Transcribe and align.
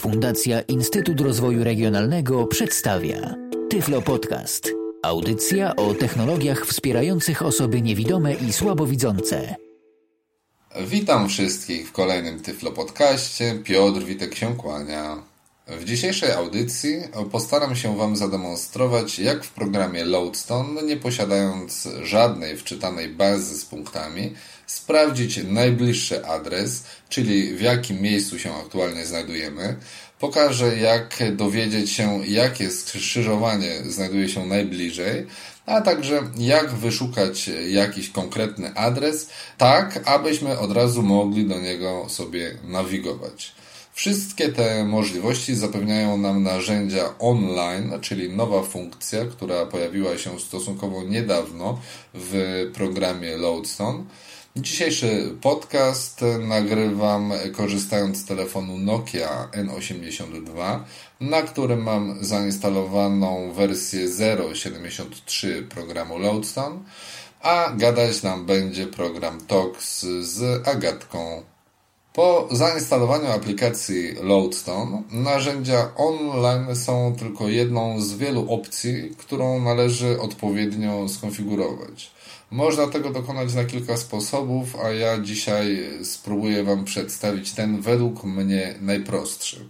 Fundacja 0.00 0.60
Instytut 0.60 1.20
Rozwoju 1.20 1.64
Regionalnego 1.64 2.46
przedstawia 2.46 3.34
Tyflo 3.70 4.02
Podcast. 4.02 4.72
Audycja 5.02 5.76
o 5.76 5.94
technologiach 5.94 6.66
wspierających 6.66 7.42
osoby 7.42 7.82
niewidome 7.82 8.34
i 8.34 8.52
słabowidzące. 8.52 9.54
Witam 10.86 11.28
wszystkich 11.28 11.88
w 11.88 11.92
kolejnym 11.92 12.40
Tyflo 12.40 12.72
Podcaście. 12.72 13.54
Piotr 13.64 14.02
Witek 14.02 14.34
się 14.34 14.56
kłania. 14.56 15.22
W 15.66 15.84
dzisiejszej 15.84 16.32
audycji 16.32 17.02
postaram 17.32 17.76
się 17.76 17.96
Wam 17.96 18.16
zademonstrować, 18.16 19.18
jak 19.18 19.44
w 19.44 19.50
programie 19.50 20.04
Loadstone, 20.04 20.82
nie 20.82 20.96
posiadając 20.96 21.88
żadnej 22.02 22.56
wczytanej 22.56 23.08
bazy 23.08 23.58
z 23.58 23.64
punktami, 23.64 24.34
sprawdzić 24.74 25.40
najbliższy 25.44 26.26
adres, 26.26 26.84
czyli 27.08 27.54
w 27.54 27.60
jakim 27.60 28.02
miejscu 28.02 28.38
się 28.38 28.54
aktualnie 28.54 29.06
znajdujemy. 29.06 29.76
Pokażę, 30.18 30.76
jak 30.76 31.36
dowiedzieć 31.36 31.90
się, 31.90 32.20
jakie 32.26 32.70
skrzyżowanie 32.70 33.82
znajduje 33.84 34.28
się 34.28 34.46
najbliżej, 34.46 35.26
a 35.66 35.80
także 35.80 36.22
jak 36.38 36.70
wyszukać 36.74 37.50
jakiś 37.68 38.10
konkretny 38.10 38.74
adres, 38.74 39.30
tak 39.58 40.00
abyśmy 40.04 40.58
od 40.58 40.72
razu 40.72 41.02
mogli 41.02 41.44
do 41.44 41.60
niego 41.60 42.06
sobie 42.08 42.58
nawigować. 42.64 43.52
Wszystkie 43.92 44.48
te 44.48 44.84
możliwości 44.84 45.54
zapewniają 45.54 46.16
nam 46.16 46.42
narzędzia 46.42 47.14
online, 47.18 47.92
czyli 48.00 48.28
nowa 48.36 48.62
funkcja, 48.62 49.24
która 49.24 49.66
pojawiła 49.66 50.18
się 50.18 50.40
stosunkowo 50.40 51.02
niedawno 51.02 51.80
w 52.14 52.34
programie 52.74 53.36
Loadstone. 53.36 54.04
Dzisiejszy 54.56 55.34
podcast 55.40 56.24
nagrywam 56.48 57.32
korzystając 57.52 58.18
z 58.18 58.24
telefonu 58.24 58.78
Nokia 58.78 59.48
N82, 59.52 60.80
na 61.20 61.42
którym 61.42 61.82
mam 61.82 62.24
zainstalowaną 62.24 63.52
wersję 63.52 64.08
0.73 64.08 65.62
programu 65.68 66.18
Loadstone, 66.18 66.78
a 67.40 67.72
gadać 67.76 68.22
nam 68.22 68.46
będzie 68.46 68.86
program 68.86 69.40
TOX 69.40 70.06
z 70.20 70.68
Agatką 70.68 71.42
po 72.12 72.48
zainstalowaniu 72.50 73.32
aplikacji 73.32 74.14
Loadstone, 74.22 75.02
narzędzia 75.10 75.90
online 75.96 76.76
są 76.76 77.16
tylko 77.18 77.48
jedną 77.48 78.00
z 78.00 78.14
wielu 78.14 78.52
opcji, 78.52 79.10
którą 79.18 79.60
należy 79.60 80.20
odpowiednio 80.20 81.08
skonfigurować. 81.08 82.10
Można 82.50 82.86
tego 82.86 83.10
dokonać 83.10 83.54
na 83.54 83.64
kilka 83.64 83.96
sposobów, 83.96 84.76
a 84.84 84.90
ja 84.90 85.20
dzisiaj 85.20 85.88
spróbuję 86.02 86.64
Wam 86.64 86.84
przedstawić 86.84 87.52
ten 87.52 87.80
według 87.80 88.24
mnie 88.24 88.74
najprostszy. 88.80 89.68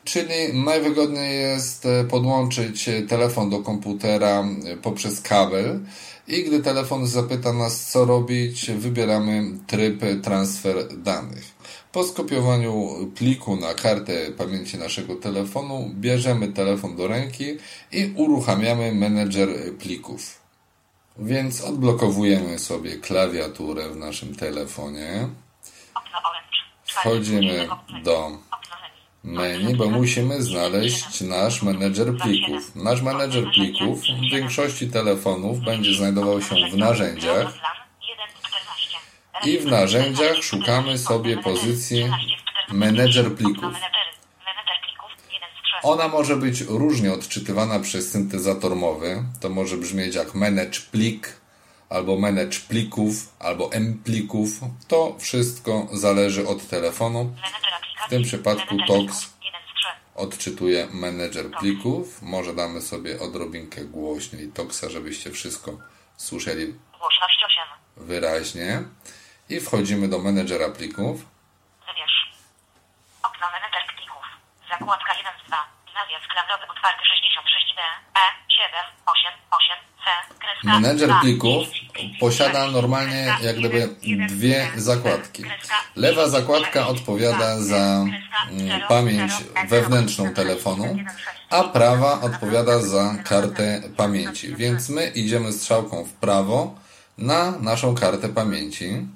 Czyli 0.06 0.64
najwygodniej 0.64 1.40
jest 1.40 1.86
e, 1.86 2.04
podłączyć 2.04 2.88
e, 2.88 3.02
telefon 3.02 3.50
do 3.50 3.58
komputera 3.58 4.44
e, 4.64 4.76
poprzez 4.76 5.20
kabel 5.20 5.80
i 6.28 6.44
gdy 6.44 6.60
telefon 6.60 7.06
zapyta 7.06 7.52
nas 7.52 7.90
co 7.90 8.04
robić, 8.04 8.70
wybieramy 8.70 9.42
tryb 9.66 10.02
transfer 10.22 10.96
danych. 10.96 11.44
Po 11.92 12.04
skopiowaniu 12.04 12.88
pliku 13.14 13.56
na 13.56 13.74
kartę 13.74 14.30
pamięci 14.30 14.78
naszego 14.78 15.16
telefonu 15.16 15.90
bierzemy 15.94 16.48
telefon 16.48 16.96
do 16.96 17.06
ręki 17.06 17.44
i 17.92 18.12
uruchamiamy 18.16 18.94
menedżer 18.94 19.48
plików. 19.78 20.40
Więc 21.18 21.60
odblokowujemy 21.60 22.58
sobie 22.58 22.96
klawiaturę 22.96 23.88
w 23.88 23.96
naszym 23.96 24.36
telefonie. 24.36 25.28
Wchodzimy 26.84 27.68
do 28.04 28.38
menu, 29.26 29.76
bo 29.76 29.90
musimy 29.90 30.42
znaleźć 30.42 31.20
nasz 31.20 31.62
menedżer 31.62 32.16
plików. 32.16 32.76
Nasz 32.76 33.02
menedżer 33.02 33.44
plików 33.54 34.00
w 34.02 34.30
większości 34.32 34.88
telefonów 34.88 35.60
będzie 35.60 35.94
znajdował 35.94 36.42
się 36.42 36.54
w 36.72 36.76
narzędziach 36.76 37.52
i 39.44 39.58
w 39.58 39.66
narzędziach 39.66 40.36
szukamy 40.42 40.98
sobie 40.98 41.36
pozycji 41.36 42.10
menedżer 42.72 43.34
plików. 43.34 43.74
Ona 45.82 46.08
może 46.08 46.36
być 46.36 46.60
różnie 46.60 47.12
odczytywana 47.12 47.80
przez 47.80 48.10
syntezator 48.10 48.76
mowy. 48.76 49.24
To 49.40 49.48
może 49.48 49.76
brzmieć 49.76 50.14
jak 50.14 50.34
manage 50.34 50.80
plik, 50.92 51.32
albo 51.88 52.16
manage 52.16 52.58
plików, 52.68 53.32
albo 53.38 53.72
m 53.72 54.00
plików. 54.04 54.60
To 54.88 55.16
wszystko 55.18 55.88
zależy 55.92 56.48
od 56.48 56.68
telefonu. 56.68 57.34
W 57.96 58.08
tym 58.08 58.22
przypadku 58.22 58.76
TOX 58.88 59.36
odczytuje 60.14 60.88
menedżer 60.92 61.50
plików. 61.50 62.22
Może 62.22 62.54
damy 62.54 62.80
sobie 62.80 63.20
odrobinkę 63.20 63.84
głośniej 63.84 64.48
TOXa, 64.48 64.90
żebyście 64.90 65.30
wszystko 65.30 65.78
słyszeli 66.16 66.74
wyraźnie. 67.96 68.82
I 69.48 69.60
wchodzimy 69.60 70.08
do 70.08 70.18
menedżera 70.18 70.68
plików. 70.68 71.26
Wybierz. 71.86 72.32
Okno 73.22 73.46
menedżer 73.52 73.82
plików. 73.96 74.22
Zakładka 74.70 75.14
1 75.16 75.35
z 76.24 76.26
2. 76.26 76.26
Nawias 76.26 76.28
klamrowy 76.32 76.64
otwarty 76.72 77.02
66D. 77.04 77.80
E 78.22 78.24
7 78.48 78.84
8 79.06 79.32
8 79.50 79.76
C. 80.04 80.04
Menedżer 80.64 81.10
plików 81.20 81.68
posiada 82.20 82.66
normalnie 82.66 83.36
jak 83.40 83.56
gdyby 83.56 83.96
dwie 84.28 84.68
zakładki. 84.76 85.44
Lewa 85.96 86.28
zakładka 86.28 86.86
odpowiada 86.86 87.60
za 87.60 88.04
pamięć 88.88 89.32
wewnętrzną 89.68 90.34
telefonu, 90.34 90.96
a 91.50 91.64
prawa 91.64 92.20
odpowiada 92.20 92.78
za 92.80 93.14
kartę 93.24 93.82
pamięci. 93.96 94.56
Więc 94.56 94.88
my 94.88 95.06
idziemy 95.06 95.52
strzałką 95.52 96.04
w 96.04 96.12
prawo 96.12 96.74
na 97.18 97.50
naszą 97.50 97.94
kartę 97.94 98.28
pamięci. 98.28 99.06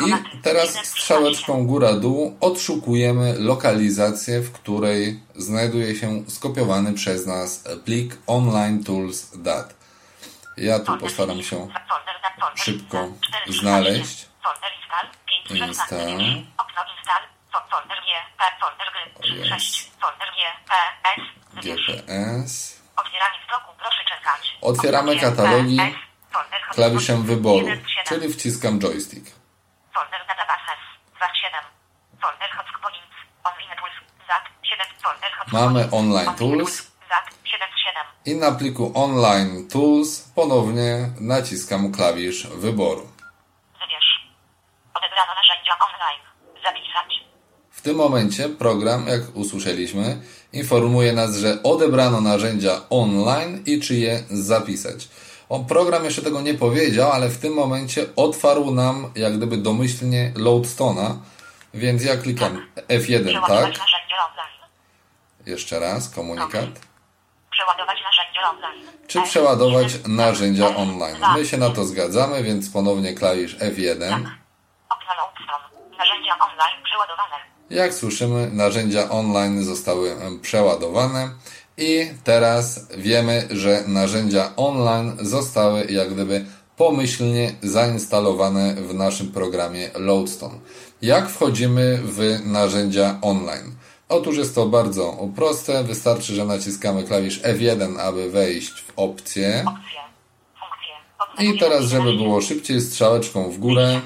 I 0.00 0.40
teraz 0.42 0.86
strzałeczką 0.86 1.66
góra-dół 1.66 2.36
odszukujemy 2.40 3.34
lokalizację, 3.38 4.40
w 4.40 4.52
której 4.52 5.20
znajduje 5.34 5.96
się 5.96 6.24
skopiowany 6.28 6.92
przez 6.92 7.26
nas 7.26 7.64
plik 7.84 8.18
online 8.26 8.84
tools.dat. 8.84 9.74
Ja 10.56 10.80
tu 10.80 10.98
postaram 10.98 11.42
się 11.42 11.68
szybko 12.54 13.08
znaleźć. 13.48 14.28
Install. 15.50 16.44
GPS. 21.62 22.80
Otwieramy 24.60 25.20
katalogi 25.20 25.78
klawiszem 26.70 27.22
wyboru, 27.22 27.66
czyli 28.06 28.32
wciskam 28.32 28.78
joystick. 28.78 29.33
Mamy 35.52 35.88
online 35.90 36.34
tools. 36.34 36.94
I 38.26 38.34
na 38.34 38.52
pliku 38.52 38.92
Online 38.94 39.68
Tools 39.68 40.20
ponownie 40.34 41.10
naciskam 41.20 41.92
klawisz 41.92 42.46
wyboru. 42.46 43.08
Wybierz. 43.80 44.28
Odebrano 44.94 45.32
narzędzia 45.34 45.72
online. 45.88 46.22
Zapisać. 46.64 47.24
W 47.70 47.82
tym 47.82 47.96
momencie 47.96 48.48
program, 48.48 49.06
jak 49.08 49.20
usłyszeliśmy, 49.34 50.22
informuje 50.52 51.12
nas, 51.12 51.36
że 51.36 51.62
odebrano 51.62 52.20
narzędzia 52.20 52.80
online 52.90 53.62
i 53.66 53.80
czy 53.80 53.94
je 53.94 54.22
zapisać. 54.30 55.08
On 55.48 55.64
program 55.64 56.04
jeszcze 56.04 56.22
tego 56.22 56.40
nie 56.40 56.54
powiedział, 56.54 57.12
ale 57.12 57.28
w 57.28 57.38
tym 57.38 57.52
momencie 57.54 58.06
otwarł 58.16 58.70
nam 58.70 59.12
jak 59.16 59.36
gdyby 59.36 59.56
domyślnie 59.56 60.32
Loadstone'a, 60.36 61.14
więc 61.74 62.04
ja 62.04 62.16
klikam 62.16 62.66
F1, 62.88 63.24
Przeładować 63.28 63.78
tak? 63.78 63.86
online. 64.30 64.54
Jeszcze 65.46 65.80
raz, 65.80 66.10
komunikat. 66.10 66.66
Przeładować 67.50 67.98
narzędzie 68.04 68.40
online. 68.50 68.86
Czy 69.06 69.22
przeładować 69.22 69.98
narzędzia 70.06 70.76
online? 70.76 71.16
dwa. 71.16 71.34
My 71.36 71.46
się 71.46 71.56
na 71.56 71.70
to 71.70 71.84
zgadzamy, 71.84 72.42
więc 72.42 72.70
ponownie 72.70 73.14
klawisz 73.14 73.56
F1. 73.56 73.94
Okno 74.88 75.14
Loadstone. 75.16 75.98
Narzędzia 75.98 76.32
online 76.38 76.84
przeładowane. 76.84 77.34
Jak 77.70 77.94
słyszymy, 77.94 78.50
narzędzia 78.52 79.10
online 79.10 79.64
zostały 79.64 80.16
przeładowane 80.42 81.30
i 81.76 82.10
teraz 82.24 82.88
wiemy, 82.96 83.48
że 83.50 83.84
narzędzia 83.86 84.52
online 84.56 85.16
zostały 85.20 85.84
jak 85.84 86.14
gdyby 86.14 86.44
pomyślnie 86.76 87.52
zainstalowane 87.62 88.74
w 88.74 88.94
naszym 88.94 89.32
programie 89.32 89.90
Loadstone. 89.94 90.58
Jak 91.02 91.28
wchodzimy 91.28 91.98
w 92.04 92.46
narzędzia 92.46 93.18
online? 93.22 93.76
Otóż 94.08 94.36
jest 94.36 94.54
to 94.54 94.66
bardzo 94.66 95.28
proste, 95.36 95.84
wystarczy, 95.84 96.34
że 96.34 96.44
naciskamy 96.44 97.04
klawisz 97.04 97.40
F1, 97.42 98.00
aby 98.00 98.30
wejść 98.30 98.70
w. 98.70 98.92
Okno 101.18 101.44
I 101.44 101.58
teraz, 101.58 101.84
żeby 101.84 102.04
11, 102.04 102.24
było 102.24 102.40
szybciej, 102.40 102.80
strzałeczką 102.80 103.50
w 103.50 103.58
górę 103.58 103.82
11 103.82 104.02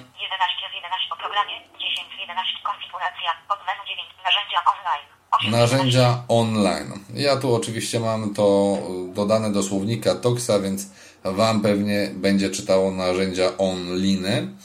z 0.72 0.74
11 0.74 1.14
o 1.14 1.16
programie. 1.16 1.54
10 1.80 2.16
z 2.16 2.20
11 2.20 2.54
konfiguracja. 2.64 3.30
Pod 3.48 3.58
menu 3.66 3.82
9 3.88 4.08
narzędzia 4.24 4.58
online. 4.74 5.17
8 5.38 5.50
z 5.50 5.52
Narzędzia 5.52 6.22
online. 6.28 6.92
Ja 7.14 7.36
tu 7.36 7.54
oczywiście 7.54 8.00
mam 8.00 8.34
to 8.34 8.78
dodane 9.14 9.52
do 9.52 9.62
słownika 9.62 10.14
Toxa, 10.14 10.60
więc 10.62 10.86
Wam 11.24 11.60
pewnie 11.60 12.10
będzie 12.14 12.50
czytało 12.50 12.90
narzędzia 12.90 13.52
online. 13.58 14.56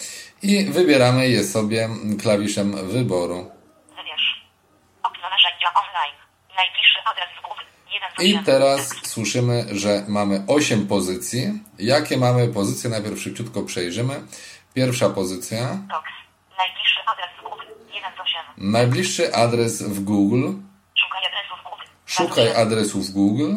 I 0.42 0.66
wybieramy 0.66 1.30
je 1.30 1.44
sobie 1.44 1.90
klawiszem 2.22 2.88
wyboru. 2.88 3.52
Wybierz. 3.90 4.46
Okno 5.04 5.30
narzędzia 5.30 5.68
online. 5.84 6.16
Najbliższy 6.56 7.00
adres 7.12 7.30
w 7.40 7.42
Google. 7.42 7.64
1 7.94 8.10
z 8.18 8.24
I 8.24 8.34
8. 8.34 8.46
teraz 8.46 8.90
słyszymy, 9.04 9.66
że 9.72 10.04
mamy 10.08 10.44
8 10.48 10.88
pozycji. 10.88 11.60
Jakie 11.80 12.18
mamy 12.18 12.48
pozycje? 12.48 12.90
Najpierw 12.90 13.20
szybciutko 13.20 13.64
przejrzymy. 13.64 14.24
Pierwsza 14.74 15.10
pozycja. 15.10 15.58
Tox. 15.90 16.06
Najbliższy 16.58 17.00
adres 17.06 17.30
w. 17.38 17.44
1 17.94 18.12
z 18.18 18.19
8. 18.19 18.42
Najbliższy 18.57 19.36
adres 19.36 19.84
w 19.84 20.04
Google. 20.04 20.51
Szukaj 20.95 21.25
adresu 21.25 21.56
w 21.56 21.63
Google. 21.63 21.86
Szukaj 22.06 22.56
adresów 22.56 23.10
Google. 23.12 23.51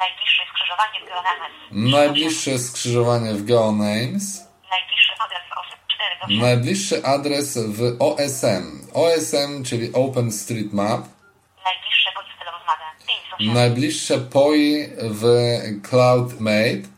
Najbliższe 0.00 0.42
skrzyżowanie 0.50 1.00
w 1.00 1.04
GeoNames. 1.08 1.52
Najbliższe 1.70 2.58
skrzyżowanie 2.58 3.34
w 3.34 3.44
GeoNames. 3.44 4.44
Najbliższy 4.68 5.14
adres 5.24 5.42
w 5.48 5.52
OSM 5.58 5.78
4 5.88 6.16
z 6.20 6.24
8. 6.24 6.38
Najbliższy 6.38 7.04
adres 7.04 7.58
w 7.58 7.96
OSM. 8.94 9.64
Czyli 9.64 9.92
OpenStreetMap. 9.92 11.00
Najbliższe 11.64 12.10
boiste 12.16 12.44
rozmawę. 12.44 12.84
5 13.06 13.20
z 13.30 13.34
8. 13.34 13.54
Najbliższe 13.54 14.18
POI 14.18 14.88
w 14.98 15.22
CloudMate. 15.88 16.94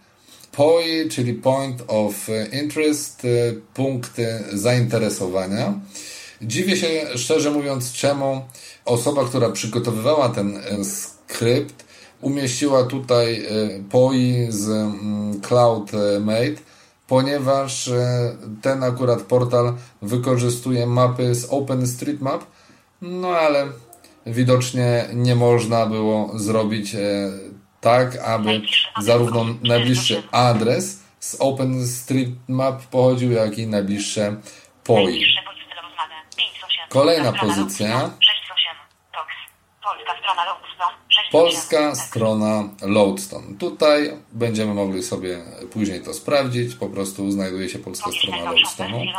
POI, 0.53 1.09
czyli 1.11 1.35
Point 1.35 1.83
of 1.89 2.15
Interest, 2.63 3.25
y, 3.25 3.61
punkt 3.75 4.13
zainteresowania. 4.53 5.75
Dziwię 6.43 6.77
się, 6.77 6.89
szczerze 7.17 7.51
mówiąc, 7.51 7.93
czemu 7.93 8.45
osoba, 8.85 9.25
która 9.25 9.51
przygotowywała 9.51 10.29
ten 10.29 10.57
y, 10.57 10.85
skrypt, 10.85 11.85
umieściła 12.21 12.85
tutaj 12.85 13.41
y, 13.41 13.85
POI 13.91 14.47
z 14.49 14.69
mm, 14.69 15.41
CloudMate, 15.41 16.63
ponieważ 17.07 17.89
y, 17.89 17.97
ten 18.63 18.83
akurat 18.83 19.23
portal 19.23 19.75
wykorzystuje 20.03 20.87
mapy 20.87 21.35
z 21.35 21.45
OpenStreetMap, 21.51 22.45
no 23.03 23.29
ale 23.29 23.67
widocznie 24.27 25.05
nie 25.15 25.35
można 25.35 25.87
było 25.87 26.39
zrobić 26.39 26.95
e, 26.95 26.99
tak, 27.81 28.17
aby 28.17 28.61
zarówno 29.03 29.47
najbliższy 29.63 30.23
adres 30.33 31.01
z 31.21 31.37
OpenStreetMap 31.41 32.87
pochodził, 32.87 33.33
jak 33.33 33.59
i 33.59 33.67
najbliższe 33.67 34.37
POI. 34.85 35.05
Najbliższe 35.05 35.41
boiste 35.47 35.75
rozmawę. 35.83 36.15
5 36.37 36.51
z 36.61 36.65
8. 36.65 36.76
Kolejna 36.89 37.33
pozycja. 37.33 37.89
Loadstone, 37.89 38.17
6 38.21 38.49
z 38.49 38.51
8. 38.51 38.77
Tox. 39.13 39.27
Polska 39.83 40.13
strona 40.21 40.45
Loadstone. 40.45 40.97
6 41.09 41.25
z 41.25 41.29
8. 41.29 41.33
Polska 41.33 41.95
strona 41.95 42.69
Loadstone. 42.83 43.59
Tutaj 43.59 44.13
będziemy 44.33 44.75
mogli 44.75 45.03
sobie 45.03 45.39
później 45.73 46.03
to 46.03 46.15
sprawdzić. 46.15 46.75
Po 46.75 46.89
prostu 46.89 47.31
znajduje 47.31 47.69
się 47.69 47.79
polska 47.79 48.11
strona 48.13 48.51
Loadstone. 48.51 48.91
7 48.91 49.13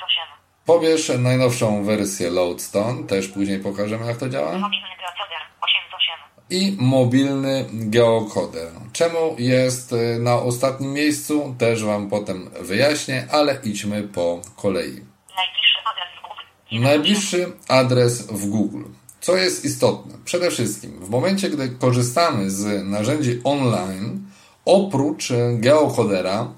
z 0.00 0.02
8. 0.02 0.26
Pobierz 0.66 1.08
najnowszą 1.18 1.84
wersję 1.84 2.30
Loadstone. 2.30 3.04
Też 3.04 3.28
później 3.28 3.58
pokażemy, 3.58 4.06
jak 4.06 4.16
to 4.16 4.28
działa. 4.28 4.58
Mobilny 4.58 4.86
proceder. 4.98 5.38
8 5.62 5.82
z 5.90 5.94
8. 5.94 6.14
i 6.50 6.76
mobilny 6.80 7.66
geokoder. 7.72 8.68
Czemu 8.92 9.36
jest 9.38 9.92
y, 9.92 10.18
na 10.20 10.34
ostatnim 10.34 10.92
miejscu, 10.92 11.54
też 11.58 11.84
Wam 11.84 12.10
potem 12.10 12.50
wyjaśnię, 12.60 13.26
ale 13.32 13.58
idźmy 13.64 14.02
po 14.02 14.40
kolei. 14.56 15.00
Najbliższy 15.36 15.78
adres 15.90 16.08
w 16.18 16.22
Google. 16.22 16.42
1 16.42 16.42
z 16.42 16.42
8. 16.42 16.55
Najbliższy 16.72 17.52
adres 17.68 18.22
w 18.22 18.46
Google. 18.46 18.82
Co 19.20 19.36
jest 19.36 19.64
istotne? 19.64 20.14
Przede 20.24 20.50
wszystkim, 20.50 20.90
w 21.00 21.08
momencie, 21.08 21.50
gdy 21.50 21.68
korzystamy 21.68 22.50
z 22.50 22.84
narzędzi 22.84 23.40
online, 23.44 24.20
oprócz 24.64 25.30
y, 25.30 25.56
geokodera, 25.58 26.52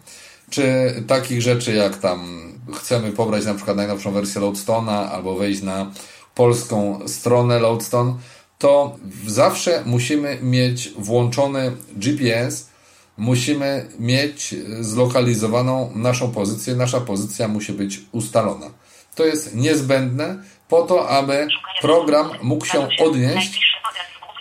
czy 0.50 0.94
takich 1.06 1.42
rzeczy 1.42 1.74
jak 1.74 1.96
tam 1.96 2.48
chcemy 2.74 3.12
pobrać 3.12 3.44
na 3.44 3.54
przykład 3.54 3.76
najnowszą 3.76 4.12
wersję 4.12 4.40
Loadstone'a 4.40 5.08
albo 5.08 5.36
wejść 5.36 5.62
na 5.62 5.92
polską 6.34 7.00
stronę 7.08 7.58
Loadstone, 7.58 8.14
to 8.58 8.96
zawsze 9.26 9.82
musimy 9.86 10.38
mieć 10.42 10.92
włączony 10.98 11.76
GPS, 11.96 12.68
musimy 13.16 13.86
mieć 13.98 14.54
zlokalizowaną 14.80 15.90
naszą 15.94 16.32
pozycję, 16.32 16.74
nasza 16.74 17.00
pozycja 17.00 17.48
musi 17.48 17.72
być 17.72 18.00
ustalona. 18.12 18.70
To 19.18 19.26
jest 19.26 19.54
niezbędne 19.54 20.42
po 20.68 20.82
to, 20.82 21.08
aby 21.08 21.48
program 21.80 22.30
mógł 22.42 22.66
się 22.66 22.88
odnieść 23.00 23.60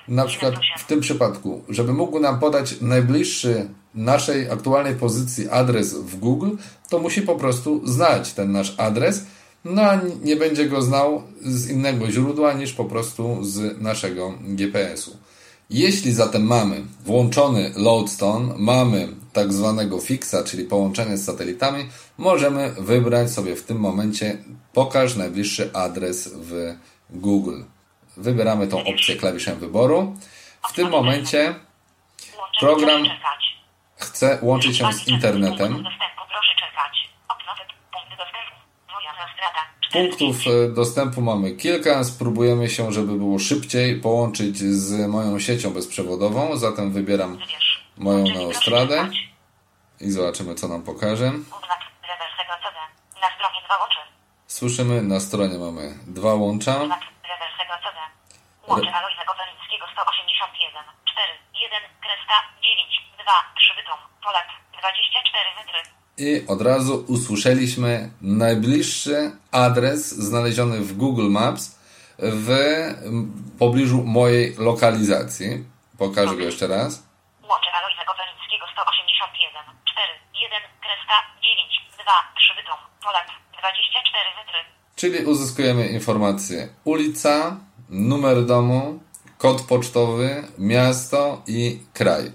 na 0.07 0.22
1 0.22 0.27
z 0.27 0.31
przykład 0.31 0.53
8. 0.53 0.63
w 0.77 0.88
tym 0.88 1.00
przypadku, 1.00 1.62
żeby 1.69 1.93
mógł 1.93 2.19
nam 2.19 2.39
podać 2.39 2.81
najbliższy 2.81 3.69
naszej 3.96 4.50
aktualnej 4.50 4.96
pozycji 4.96 5.50
adres 5.50 5.93
w 5.93 6.19
Google, 6.19 6.50
to 6.89 7.00
musi 7.00 7.22
po 7.22 7.36
prostu 7.36 7.81
znać 7.88 8.34
ten 8.34 8.51
nasz 8.51 8.75
adres, 8.77 9.25
no 9.65 9.81
a 9.81 10.01
nie 10.24 10.36
będzie 10.36 10.65
go 10.65 10.81
znał 10.81 11.24
z 11.41 11.69
innego 11.69 12.12
źródła 12.12 12.53
niż 12.53 12.74
po 12.74 12.86
prostu 12.86 13.43
z 13.43 13.81
naszego 13.81 14.34
GPS-u. 14.41 15.17
Jeśli 15.69 16.13
zatem 16.13 16.43
mamy 16.43 16.81
włączony 17.05 17.72
Loadstone, 17.75 18.53
mamy 18.57 19.07
tak 19.38 19.53
zwanego 19.53 20.00
fixa, 20.00 20.36
czyli 20.46 20.63
połączenie 20.63 21.17
z 21.17 21.25
satelitami, 21.25 21.89
możemy 22.17 22.74
wybrać 22.79 23.32
sobie 23.32 23.56
w 23.56 23.63
tym 23.63 23.77
momencie 23.79 24.38
pokaż 24.74 25.15
najbliższy 25.15 25.70
adres 25.74 26.29
w 26.34 26.75
Google. 27.10 27.62
Wybieramy 28.17 28.67
tą 28.67 28.84
opcję 28.86 29.15
klawiszem 29.15 29.60
wyboru. 29.60 30.15
W 30.70 30.74
tym 30.74 30.89
momencie 30.89 31.56
program 32.60 33.03
chce 33.96 34.39
łączyć 34.41 34.77
się 34.77 34.94
z 34.94 35.08
internetem. 35.08 35.74
Punkt 35.74 35.84
dostępu. 35.84 36.22
Proszę 36.32 36.53
czekać. 36.60 37.10
Okno 37.29 37.51
wy- 37.58 37.74
Punkt 37.94 38.17
dostępu. 38.17 38.56
Moja 38.94 39.10
autostrada. 39.10 39.62
4 39.89 40.06
z 40.06 40.10
Punktów 40.17 40.44
5. 40.44 40.56
e, 40.56 40.70
dostępu 40.74 41.22
mamy 41.22 41.51
kilka. 41.51 42.03
Spróbujemy 42.03 42.70
się, 42.70 42.91
żeby 42.94 43.13
było 43.17 43.39
szybciej, 43.39 44.01
połączyć 44.01 44.58
z 44.60 45.08
moją 45.08 45.39
siecią 45.39 45.70
bezprzewodową. 45.74 46.58
Zatem 46.58 46.91
wybieram 46.91 47.38
moją 47.98 48.24
neostradę. 48.24 49.10
I 50.01 50.12
zobaczymy, 50.12 50.56
co 50.56 50.68
nam 50.68 50.84
pokaże. 50.84 51.32
Słyszymy, 54.48 55.01
na 55.01 55.20
stronie 55.20 55.58
mamy 55.58 55.94
dwa 56.08 56.34
łącza. 56.34 56.74
Znak 56.86 57.01
rewersego 57.34 57.74
CD. 57.84 57.98
Łącze 58.68 58.94
Alojzego 58.94 59.34
Welińskiego 59.39 59.86
181 59.94 60.84
4 61.12 61.34
1 61.62 61.82
kreska 62.01 62.36
9 62.63 63.01
2 63.24 63.32
przybytom 63.58 64.00
Polak 64.24 64.48
24 64.80 65.50
metry. 65.58 65.80
I 66.18 66.48
od 66.48 66.62
razu 66.62 67.06
usłyszeliśmy 67.08 68.10
najbliższy 68.22 69.32
adres 69.51 70.16
znaleziony 70.16 70.80
w 70.80 70.98
Google 70.98 71.30
Maps 71.30 71.80
w 72.20 72.50
pobliżu 73.60 74.04
mojej 74.04 74.56
lokalizacji. 74.58 75.50
Pokażę 75.98 76.36
go 76.36 76.44
jeszcze 76.44 76.68
raz. 76.68 77.08
1, 80.42 80.62
kreska 80.82 81.18
9, 82.08 82.14
2, 82.14 82.14
przybytom, 82.38 82.80
Poland, 83.04 83.30
24 83.60 84.30
metry. 84.38 84.60
Czyli 84.96 85.26
uzyskujemy 85.26 85.88
informację 85.88 86.68
ulica, 86.84 87.58
numer 87.90 88.46
domu, 88.46 89.00
kod 89.38 89.62
pocztowy, 89.62 90.44
miasto 90.58 91.42
i 91.48 91.80
kraj. 91.94 92.32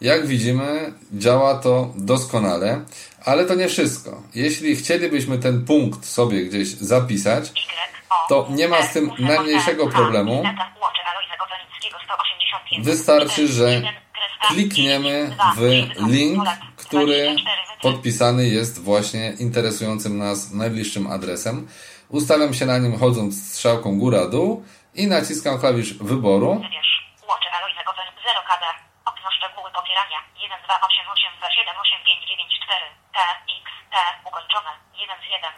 Jak 0.00 0.26
widzimy, 0.26 0.92
działa 1.12 1.54
to 1.54 1.88
doskonale, 1.96 2.84
ale 3.24 3.44
to 3.44 3.54
nie 3.54 3.68
wszystko. 3.68 4.22
Jeśli 4.34 4.76
chcielibyśmy 4.76 5.38
ten 5.38 5.64
punkt 5.64 6.04
sobie 6.04 6.44
gdzieś 6.44 6.68
zapisać, 6.68 7.50
Y, 7.50 8.28
To 8.28 8.46
nie 8.50 8.68
ma 8.68 8.82
z 8.82 8.92
tym 8.92 9.10
najmniejszego 9.18 9.86
problemu. 9.86 10.42
Data, 10.42 10.72
Łocze, 10.82 11.02
Alojza 11.12 11.36
Gowalińskiego, 11.38 11.98
181. 12.04 12.84
Wystarczy, 12.84 13.48
że 13.48 13.72
1, 13.72 13.82
kreska, 13.82 14.48
klikniemy 14.54 15.30
2, 15.34 15.54
w 15.56 15.60
link, 16.08 16.44
który 16.92 17.22
24 17.22 17.60
metry. 17.60 17.82
podpisany 17.82 18.48
jest 18.48 18.74
właśnie 18.82 19.32
interesującym 19.38 20.18
nas 20.18 20.50
najbliższym 20.50 21.06
adresem. 21.06 21.68
Ustawiam 22.08 22.54
się 22.54 22.66
na 22.66 22.78
nim 22.78 22.98
chodząc 22.98 23.52
strzałką 23.52 23.98
góra-dół 23.98 24.64
i 24.94 25.06
naciskam 25.06 25.60
klawisz 25.60 25.94
wyboru. 25.94 26.54
Wybierz. 26.54 26.92
Łocze, 27.28 27.48
Alojza 27.58 27.82
Gowal, 27.86 28.08
0 28.28 28.40
KD. 28.48 28.64
Okno 29.10 29.28
szczegóły 29.36 29.70
pobierania. 29.78 30.18
1, 30.42 30.58
2, 30.64 30.74
8, 30.88 31.06
8, 31.14 31.32
2, 31.38 31.50
7, 31.50 31.74
8, 31.84 31.98
5, 32.06 32.28
9, 32.30 32.52
4. 32.64 32.84
T, 33.14 33.18
X, 33.58 33.66
T, 33.92 33.94
ukończone. 34.28 34.70
1 35.02 35.16
z 35.22 35.26
1. 35.36 35.50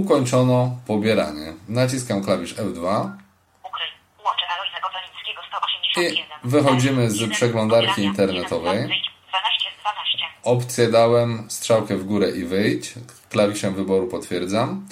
Ukończono 0.00 0.56
pobieranie. 0.86 1.46
Naciskam 1.68 2.24
klawisz 2.24 2.54
F2 2.54 2.86
Ukryj. 3.68 3.90
Łocze, 4.24 4.46
Alojza 4.54 4.78
Gowalińskiego, 4.84 5.40
i 5.42 5.46
181. 5.48 6.50
wychodzimy 6.54 7.10
z 7.10 7.14
T, 7.14 7.20
1, 7.20 7.36
przeglądarki 7.36 8.00
internetowej. 8.10 8.78
Opcję 10.44 10.88
dałem 10.88 11.50
strzałkę 11.50 11.96
w 11.96 12.04
górę 12.04 12.30
i 12.30 12.44
wyjdź. 12.44 12.94
Klawiszem 13.30 13.74
wyboru 13.74 14.06
potwierdzam. 14.06 14.88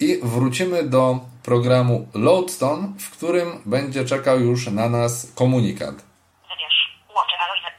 I 0.00 0.20
wrócimy 0.22 0.82
do 0.82 1.20
programu 1.42 2.08
Loadstone, 2.14 2.92
w 2.98 3.10
którym 3.16 3.62
będzie 3.66 4.04
czekał 4.04 4.40
już 4.40 4.66
na 4.66 4.88
nas 4.88 5.12
komunikat. 5.34 5.94
Wybierz. 6.50 6.78
Łocze, 7.16 7.36
Alojza. 7.44 7.70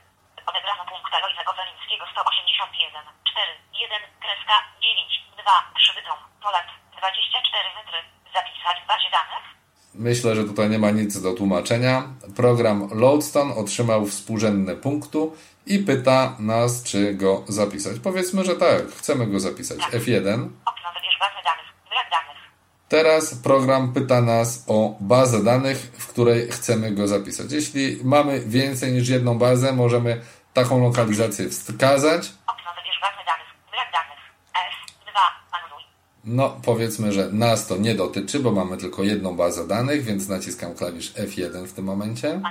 Odebrano 0.50 0.84
punkt 0.92 1.14
Alojza 1.20 1.44
Gowalińskiego, 1.50 2.04
181. 2.14 3.06
4, 3.32 3.52
1, 3.82 4.02
kreska, 4.24 4.56
9, 4.82 5.14
2, 5.42 5.52
przybytom. 5.82 6.18
Poland, 6.44 6.70
24 6.98 7.70
metry. 7.78 8.00
Zapisać 8.36 8.78
w 8.84 8.88
bazie 8.88 9.10
danych. 9.18 9.55
Myślę, 9.98 10.36
że 10.36 10.44
tutaj 10.44 10.70
nie 10.70 10.80
ma 10.80 10.92
nic 10.92 11.22
do 11.22 11.34
tłumaczenia. 11.34 12.04
Program 12.36 12.90
Loadstone 12.94 13.56
otrzymał 13.56 14.06
współrzędne 14.06 14.76
punktu 14.76 15.36
i 15.66 15.80
pyta 15.80 16.36
nas, 16.40 16.84
czy 16.84 17.14
go 17.14 17.44
zapisać. 17.48 18.00
Powiedzmy, 18.00 18.46
że 18.46 18.56
tak, 18.56 18.88
chcemy 18.88 19.28
go 19.28 19.40
zapisać. 19.40 19.80
F1. 19.80 20.24
Danych. 20.26 21.68
Brak 21.90 22.10
danych. 22.12 22.42
Teraz 22.90 23.36
program 23.36 23.94
pyta 23.94 24.22
nas 24.22 24.64
o 24.68 24.96
bazę 25.00 25.44
danych, 25.44 25.78
w 25.78 26.08
której 26.08 26.52
chcemy 26.52 26.92
go 26.92 27.08
zapisać. 27.08 27.52
Jeśli 27.52 28.00
mamy 28.04 28.40
więcej 28.40 28.92
niż 28.92 29.10
jedną 29.10 29.38
bazę, 29.38 29.74
możemy 29.74 30.22
taką 30.54 30.84
lokalizację 30.84 31.50
wskazać. 31.50 32.32
Okno 32.48 32.72
wybierz 32.78 33.00
bazę 33.02 33.22
danych. 33.26 33.50
Brak 33.72 33.90
danych. 33.94 34.22
S2. 34.54 35.18
Anuluj. 35.52 35.84
No, 36.26 36.58
powiedzmy, 36.66 37.12
że 37.12 37.30
nas 37.32 37.68
to 37.68 37.78
nie 37.78 37.96
dotyczy, 37.96 38.40
bo 38.40 38.52
mamy 38.52 38.78
tylko 38.78 39.04
jedną 39.04 39.36
bazę 39.36 39.68
danych, 39.68 40.04
więc 40.04 40.28
naciskam 40.28 40.76
klawisz 40.76 41.14
F1 41.14 41.66
w 41.66 41.74
tym 41.74 41.86
momencie. 41.86 42.42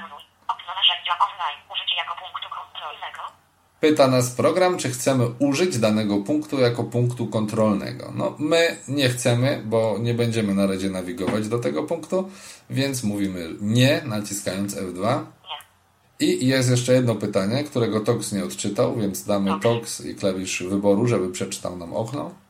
Pyta 3.80 4.08
nas 4.08 4.30
program, 4.30 4.78
czy 4.78 4.90
chcemy 4.90 5.26
użyć 5.38 5.78
danego 5.78 6.18
punktu 6.18 6.60
jako 6.60 6.84
punktu 6.84 7.26
kontrolnego. 7.26 8.12
No, 8.14 8.36
my 8.38 8.76
nie 8.88 9.08
chcemy, 9.08 9.62
bo 9.64 9.96
nie 10.00 10.14
będziemy 10.14 10.54
na 10.54 10.66
razie 10.66 10.90
nawigować 10.90 11.48
do 11.48 11.58
tego 11.58 11.82
punktu, 11.82 12.30
więc 12.70 13.04
mówimy 13.04 13.48
nie, 13.60 14.02
naciskając 14.04 14.76
F2. 14.76 15.18
Nie. 16.20 16.26
I 16.26 16.46
jest 16.46 16.70
jeszcze 16.70 16.92
jedno 16.92 17.14
pytanie, 17.14 17.64
którego 17.64 18.00
Tox 18.00 18.32
nie 18.32 18.44
odczytał, 18.44 18.96
więc 18.96 19.24
damy 19.24 19.60
Tox 19.60 20.04
i 20.04 20.14
klawisz 20.14 20.62
wyboru, 20.62 21.06
żeby 21.06 21.32
przeczytał 21.32 21.76
nam 21.76 21.94
okno. 21.94 22.43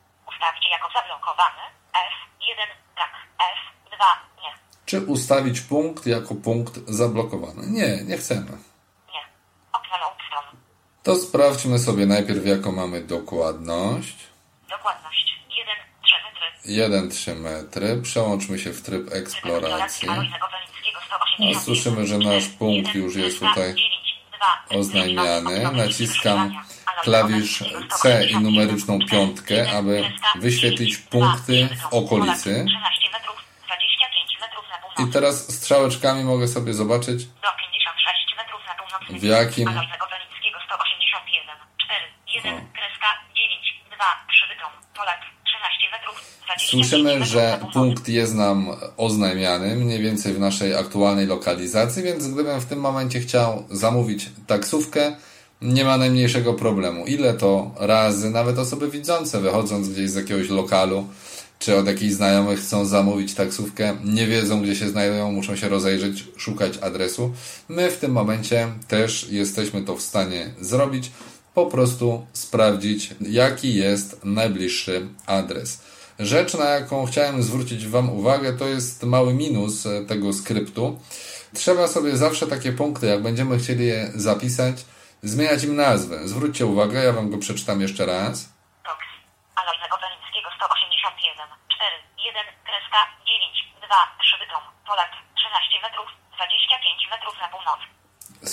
Zablokowany. 0.94 1.62
S1. 1.92 2.60
Tak. 2.96 3.10
S2. 3.38 4.02
Nie. 4.42 4.54
Czy 4.86 5.00
ustawić 5.00 5.60
punkt 5.60 6.06
jako 6.06 6.34
punkt 6.34 6.74
zablokowany? 6.88 7.66
Nie, 7.66 8.04
nie 8.04 8.16
chcemy. 8.16 8.50
Nie. 9.12 9.22
Okno 9.72 9.98
Loadstone. 9.98 10.60
To 11.02 11.16
sprawdźmy 11.16 11.78
sobie 11.78 12.06
najpierw, 12.06 12.46
jaką 12.46 12.72
mamy 12.72 13.00
dokładność. 13.00 14.16
Dokładność. 14.70 15.34
1, 16.66 17.10
3 17.10 17.34
metry. 17.34 17.36
1,3 17.36 17.40
metry. 17.40 18.02
Przełączmy 18.02 18.58
się 18.58 18.72
w 18.72 18.82
tryb 18.82 19.12
eksploracji. 19.12 20.08
No, 20.08 20.14
181. 20.14 21.60
słyszymy, 21.60 22.06
że 22.06 22.18
nasz 22.18 22.48
punkt 22.48 22.94
już 22.94 23.16
jest 23.16 23.38
tutaj 23.38 23.74
oznajmiany. 24.70 25.72
Naciskam 25.72 26.64
klawisz 27.02 27.64
C 28.02 28.26
i 28.26 28.36
numeryczną 28.40 28.98
piątkę, 29.10 29.70
aby 29.78 30.04
wyświetlić 30.38 30.96
punkty 30.96 31.68
w 31.90 31.94
okolicy. 31.94 32.66
I 34.98 35.12
teraz 35.12 35.54
strzałeczkami 35.54 36.24
mogę 36.24 36.48
sobie 36.48 36.74
zobaczyć, 36.74 37.24
Do 37.24 37.48
56 37.58 38.36
metrów 38.38 38.60
na 38.68 38.74
północ. 38.74 39.20
W 39.22 39.24
jakim- 39.24 39.68
Alojza 39.68 39.96
Gowalińskiego 39.98 40.58
181. 40.66 41.56
4, 41.84 42.04
1, 42.34 42.66
kreska, 42.72 43.06
9, 43.36 43.66
2, 43.94 44.04
przybytom. 44.28 44.70
Poland 44.96 45.20
13 45.44 45.90
metrów. 45.92 46.16
25 46.46 46.70
Słyszymy, 46.70 47.24
że 47.24 47.58
punkt 47.72 48.08
jest 48.08 48.34
nam 48.34 48.66
oznajmiany 48.96 49.76
mniej 49.76 50.02
więcej 50.02 50.34
w 50.34 50.38
naszej 50.40 50.74
aktualnej 50.74 51.26
lokalizacji, 51.26 52.02
więc 52.02 52.28
gdybym 52.28 52.60
w 52.60 52.66
tym 52.66 52.80
momencie 52.80 53.20
chciał 53.20 53.66
zamówić 53.70 54.26
taksówkę, 54.46 55.16
nie 55.64 55.85
ma 55.85 55.99
najmniejszego 55.99 56.54
problemu. 56.54 57.06
Ile 57.06 57.35
to 57.35 57.71
razy, 57.78 58.30
nawet 58.30 58.59
osoby 58.59 58.90
widzące, 58.90 59.40
wychodząc 59.40 59.88
gdzieś 59.88 60.11
z 60.11 60.14
jakiegoś 60.14 60.49
lokalu, 60.49 61.06
czy 61.59 61.76
od 61.76 61.87
jakichś 61.87 62.12
znajomych 62.12 62.61
chcą 62.61 62.85
zamówić 62.85 63.35
taksówkę, 63.35 63.97
nie 64.04 64.26
wiedzą 64.26 64.62
gdzie 64.62 64.76
się 64.76 64.88
znajdują, 64.88 65.33
muszą 65.33 65.56
się 65.56 65.68
rozejrzeć, 65.68 66.25
szukać 66.37 66.78
adresu. 66.80 67.33
My 67.68 67.90
w 67.90 67.99
tym 67.99 68.12
momencie 68.12 68.68
też 68.88 69.28
jesteśmy 69.30 69.83
to 69.83 69.97
w 69.97 70.02
stanie 70.02 70.50
zrobić, 70.61 71.11
po 71.54 71.66
prostu 71.66 72.26
sprawdzić, 72.33 73.11
jaki 73.21 73.75
jest 73.75 74.25
najbliższy 74.25 75.09
adres. 75.26 75.78
Rzecz, 76.18 76.54
na 76.54 76.64
jaką 76.64 77.06
chciałem 77.06 77.42
zwrócić 77.42 77.87
Wam 77.87 78.11
uwagę, 78.11 78.52
to 78.52 78.68
jest 78.68 79.02
mały 79.02 79.35
minus 79.35 79.87
e, 79.87 80.04
tego 80.04 80.33
skryptu. 80.33 80.99
Trzeba 81.52 81.88
sobie 81.88 82.16
zawsze 82.16 82.47
takie 82.47 82.73
punkty, 82.73 83.06
jak 83.06 83.23
będziemy 83.23 83.59
chcieli 83.59 83.87
je 83.87 84.12
zapisać, 84.14 84.85
zmieniać 85.24 85.64
im 85.64 85.76
nazwę. 85.76 86.28
Zwróćcie 86.28 86.66
uwagę, 86.66 87.04
ja 87.04 87.12
Wam 87.12 87.30
go 87.30 87.38
przeczytam 87.38 87.80
jeszcze 87.80 88.06
raz. 88.06 88.34
Toks. 88.84 89.08
Alojza 89.60 89.86
Gowalińskiego 89.92 90.48
181. 90.56 91.48
4, 91.76 91.96
1, 92.24 92.42
kreska, 92.68 93.00
9, 93.26 93.56
2, 93.86 93.94
przybytom. 94.24 94.62
Poland 94.86 95.12
13 95.36 95.78
metrów. 95.86 96.08
25 96.36 97.08
metrów 97.12 97.34
na 97.42 97.48
północ. 97.48 97.80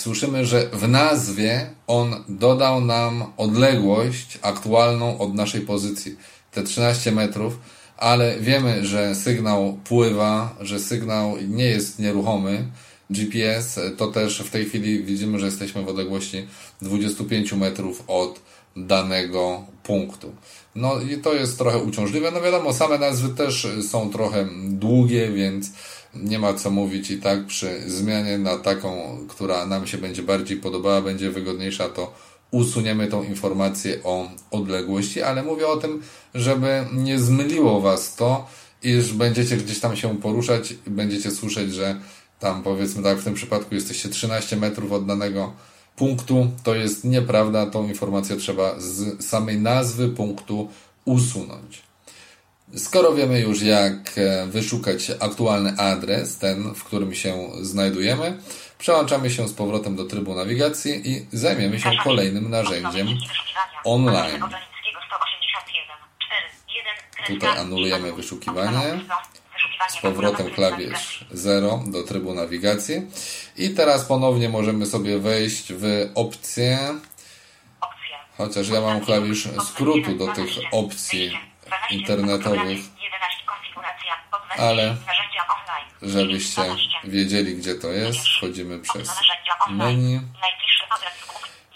Słyszymy, 0.02 0.46
że 0.46 0.66
w 0.72 0.88
nazwie 0.88 1.70
on 1.86 2.24
dodał 2.28 2.80
nam 2.80 3.32
odległość 3.36 4.38
aktualną 4.42 5.18
od 5.18 5.34
naszej 5.34 5.60
pozycji, 5.60 6.16
te 6.50 6.62
13 6.62 7.12
metrów, 7.12 7.58
ale 7.96 8.36
wiemy, 8.38 8.86
że 8.86 9.14
sygnał 9.14 9.78
pływa, 9.84 10.50
że 10.60 10.78
sygnał 10.78 11.36
nie 11.40 11.64
jest 11.64 11.98
nieruchomy. 11.98 12.64
GPS 13.12 13.80
to 13.96 14.06
też 14.06 14.38
w 14.38 14.50
tej 14.50 14.64
chwili 14.64 15.04
widzimy, 15.04 15.38
że 15.38 15.46
jesteśmy 15.46 15.82
w 15.82 15.88
odległości 15.88 16.46
25 16.82 17.52
metrów 17.52 18.04
od 18.06 18.40
danego 18.76 19.64
punktu. 19.82 20.32
No 20.74 21.00
i 21.00 21.18
to 21.18 21.34
jest 21.34 21.58
trochę 21.58 21.78
uciążliwe. 21.78 22.30
No 22.30 22.40
wiadomo, 22.40 22.72
same 22.72 22.98
nazwy 22.98 23.28
też 23.28 23.66
są 23.90 24.10
trochę 24.10 24.48
długie, 24.68 25.30
więc 25.30 25.70
nie 26.14 26.38
ma 26.38 26.54
co 26.54 26.70
mówić 26.70 27.10
i 27.10 27.18
tak 27.18 27.46
przy 27.46 27.90
zmianie 27.90 28.38
na 28.38 28.58
taką, 28.58 29.18
która 29.28 29.66
nam 29.66 29.86
się 29.86 29.98
będzie 29.98 30.22
bardziej 30.22 30.56
podobała, 30.56 31.02
będzie 31.02 31.30
wygodniejsza, 31.30 31.88
to 31.88 32.14
usuniemy 32.50 33.06
tą 33.06 33.22
informację 33.22 34.02
o 34.04 34.30
odległości, 34.50 35.22
ale 35.22 35.42
mówię 35.42 35.66
o 35.66 35.76
tym, 35.76 36.02
żeby 36.34 36.84
nie 36.92 37.18
zmyliło 37.18 37.80
Was 37.80 38.16
to, 38.16 38.46
iż 38.82 39.12
będziecie 39.12 39.56
gdzieś 39.56 39.80
tam 39.80 39.96
się 39.96 40.20
poruszać 40.20 40.74
i 40.86 40.90
będziecie 40.90 41.30
słyszeć, 41.30 41.74
że 41.74 42.00
tam 42.42 42.62
powiedzmy 42.62 43.02
tak 43.02 43.18
w 43.18 43.24
tym 43.24 43.34
przypadku 43.34 43.74
jesteście 43.74 44.08
13 44.08 44.56
metrów 44.56 44.92
od 44.92 45.06
danego 45.06 45.52
punktu, 45.96 46.50
to 46.62 46.74
jest 46.74 47.04
nieprawda, 47.04 47.66
tą 47.66 47.88
informację 47.88 48.36
trzeba 48.36 48.74
z 48.80 49.24
samej 49.24 49.58
nazwy 49.58 50.08
punktu 50.08 50.70
usunąć. 51.04 51.82
Skoro 52.76 53.14
wiemy 53.14 53.40
już, 53.40 53.62
jak 53.62 54.18
e, 54.18 54.46
wyszukać 54.46 55.12
aktualny 55.20 55.76
adres, 55.78 56.38
ten, 56.38 56.74
w 56.74 56.84
którym 56.84 57.14
się 57.14 57.48
znajdujemy, 57.60 58.38
przełączamy 58.78 59.30
się 59.30 59.48
z 59.48 59.52
powrotem 59.52 59.96
do 59.96 60.04
trybu 60.04 60.34
nawigacji 60.34 61.10
i 61.10 61.26
zajmiemy 61.32 61.80
się 61.80 61.90
kolejnym 62.04 62.50
narzędziem 62.50 63.08
online. 63.84 64.42
Tutaj 67.26 67.58
anulujemy 67.58 68.12
wyszukiwanie. 68.12 69.00
Z 69.88 69.96
powrotem 69.96 70.50
klawisz 70.50 71.24
0 71.30 71.84
do 71.86 72.02
trybu 72.02 72.34
nawigacji. 72.34 73.06
I 73.56 73.70
teraz 73.70 74.04
ponownie 74.04 74.48
możemy 74.48 74.86
sobie 74.86 75.18
wejść 75.18 75.72
w 75.72 76.10
opcje. 76.14 76.78
Chociaż 78.36 78.68
ja 78.68 78.80
mam 78.80 79.00
klawisz 79.00 79.48
skrótu 79.68 80.14
do 80.16 80.26
tych 80.28 80.50
opcji 80.72 81.38
internetowych, 81.90 82.78
ale 84.58 84.96
żebyście 86.02 86.62
wiedzieli, 87.04 87.56
gdzie 87.56 87.74
to 87.74 87.88
jest, 87.88 88.28
wchodzimy 88.28 88.78
przez 88.78 89.10
menu. 89.70 90.20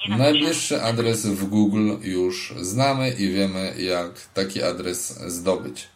Najbliższy 0.08 0.82
adres 0.82 1.26
w 1.26 1.44
Google 1.44 1.96
już 2.02 2.54
znamy 2.56 3.10
i 3.10 3.32
wiemy, 3.32 3.74
jak 3.78 4.10
taki 4.34 4.62
adres 4.62 5.18
zdobyć. 5.32 5.88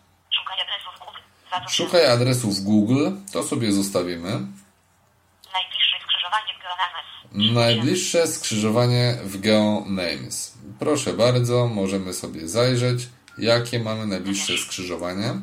Szukaj 1.69 2.07
adresów 2.07 2.57
w 2.57 2.65
Google, 2.65 3.11
to 3.33 3.43
sobie 3.43 3.73
zostawimy. 3.73 4.31
Najbliższe 5.53 5.97
skrzyżowanie 6.03 6.55
w 6.55 6.61
GeoNames. 6.63 7.55
Najbliższe 7.55 8.27
skrzyżowanie 8.27 9.19
w 9.25 9.41
GeoNames. 9.41 10.55
Proszę 10.79 11.13
bardzo, 11.13 11.67
możemy 11.67 12.13
sobie 12.13 12.49
zajrzeć, 12.49 13.09
jakie 13.39 13.81
mamy 13.81 14.07
najbliższe 14.07 14.59
skrzyżowanie. 14.59 15.35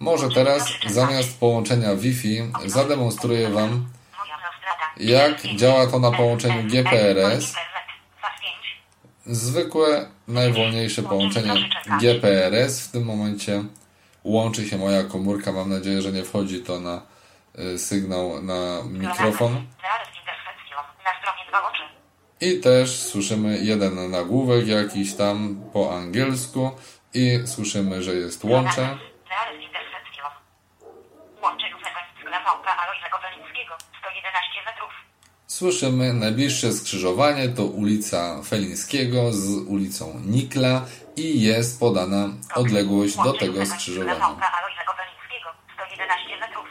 Może 0.00 0.28
teraz 0.28 0.68
zamiast 0.86 1.38
połączenia 1.40 1.96
Wi-Fi 1.96 2.42
zademonstruję 2.66 3.50
Wam, 3.50 3.86
jak 4.96 5.42
działa 5.56 5.86
to 5.86 5.98
na 5.98 6.10
połączeniu 6.10 6.62
GPRS. 6.62 7.48
Internet. 7.48 7.54
Faz 8.20 8.32
5. 9.26 9.36
Zwykłe, 9.38 10.06
najwolniejsze 10.28 11.02
połączenie 11.02 11.54
GPRS. 12.00 12.80
W 12.80 12.90
tym 12.90 13.04
momencie 13.04 13.64
łączy 14.24 14.68
się 14.68 14.78
moja 14.78 15.04
komórka. 15.04 15.52
Mam 15.52 15.70
nadzieję, 15.70 16.02
że 16.02 16.12
nie 16.12 16.24
wchodzi 16.24 16.62
to 16.62 16.80
na 16.80 17.02
y, 17.58 17.78
sygnał 17.78 18.42
na 18.42 18.82
mikrofon. 18.90 19.66
I 22.40 22.60
też 22.60 23.02
słyszymy 23.02 23.58
jeden 23.58 24.10
nagłówek 24.10 24.66
jakiś 24.66 25.14
tam 25.14 25.64
po 25.72 25.96
angielsku 25.96 26.70
i 27.14 27.38
słyszymy, 27.46 28.02
że 28.02 28.14
jest 28.14 28.44
łącze. 28.44 28.80
Reales 28.80 29.62
intersekcją. 29.66 30.24
Łącze 31.42 31.68
Józefa 31.68 32.00
Małpa 32.44 32.70
Alojza 32.70 33.08
Kowalińskiego. 33.12 33.76
111 34.00 34.60
metrów. 34.66 34.90
Słyszymy 35.46 36.12
najbliższe 36.12 36.72
skrzyżowanie 36.72 37.48
to 37.48 37.64
ulica 37.64 38.42
Felińskiego 38.42 39.32
z 39.32 39.48
ulicą 39.68 40.20
Nikla 40.24 40.86
i 41.16 41.42
jest 41.42 41.80
podana 41.80 42.28
odległość 42.54 43.16
do 43.16 43.32
tego 43.32 43.66
skrzyżowania. 43.66 44.18
Małpa 44.18 44.52
Alojza 44.58 44.80
Kowalińskiego. 44.86 45.50
111 45.74 46.40
metrów. 46.40 46.64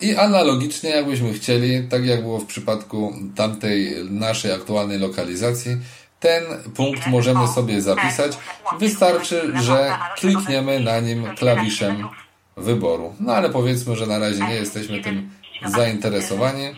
I 0.00 0.16
analogicznie, 0.16 0.90
jakbyśmy 0.90 1.32
chcieli, 1.32 1.88
tak 1.88 2.06
jak 2.06 2.22
było 2.22 2.38
w 2.38 2.46
przypadku 2.46 3.14
tamtej 3.36 4.04
naszej 4.10 4.52
aktualnej 4.52 4.98
lokalizacji, 4.98 5.76
ten 6.20 6.44
punkt 6.76 7.06
możemy 7.06 7.48
sobie 7.48 7.82
zapisać. 7.82 8.32
Wystarczy, 8.78 9.52
że 9.62 9.98
klikniemy 10.16 10.80
na 10.80 11.00
nim 11.00 11.34
klawiszem 11.36 12.08
wyboru. 12.56 13.14
No 13.20 13.34
ale 13.34 13.50
powiedzmy, 13.50 13.96
że 13.96 14.06
na 14.06 14.18
razie 14.18 14.46
nie 14.46 14.54
jesteśmy 14.54 15.02
tym 15.02 15.30
zainteresowani, 15.66 16.74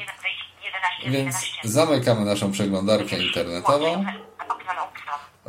więc 1.07 1.37
zamykamy 1.65 2.25
naszą 2.25 2.53
przeglądarkę 2.53 3.19
internetową. 3.19 4.05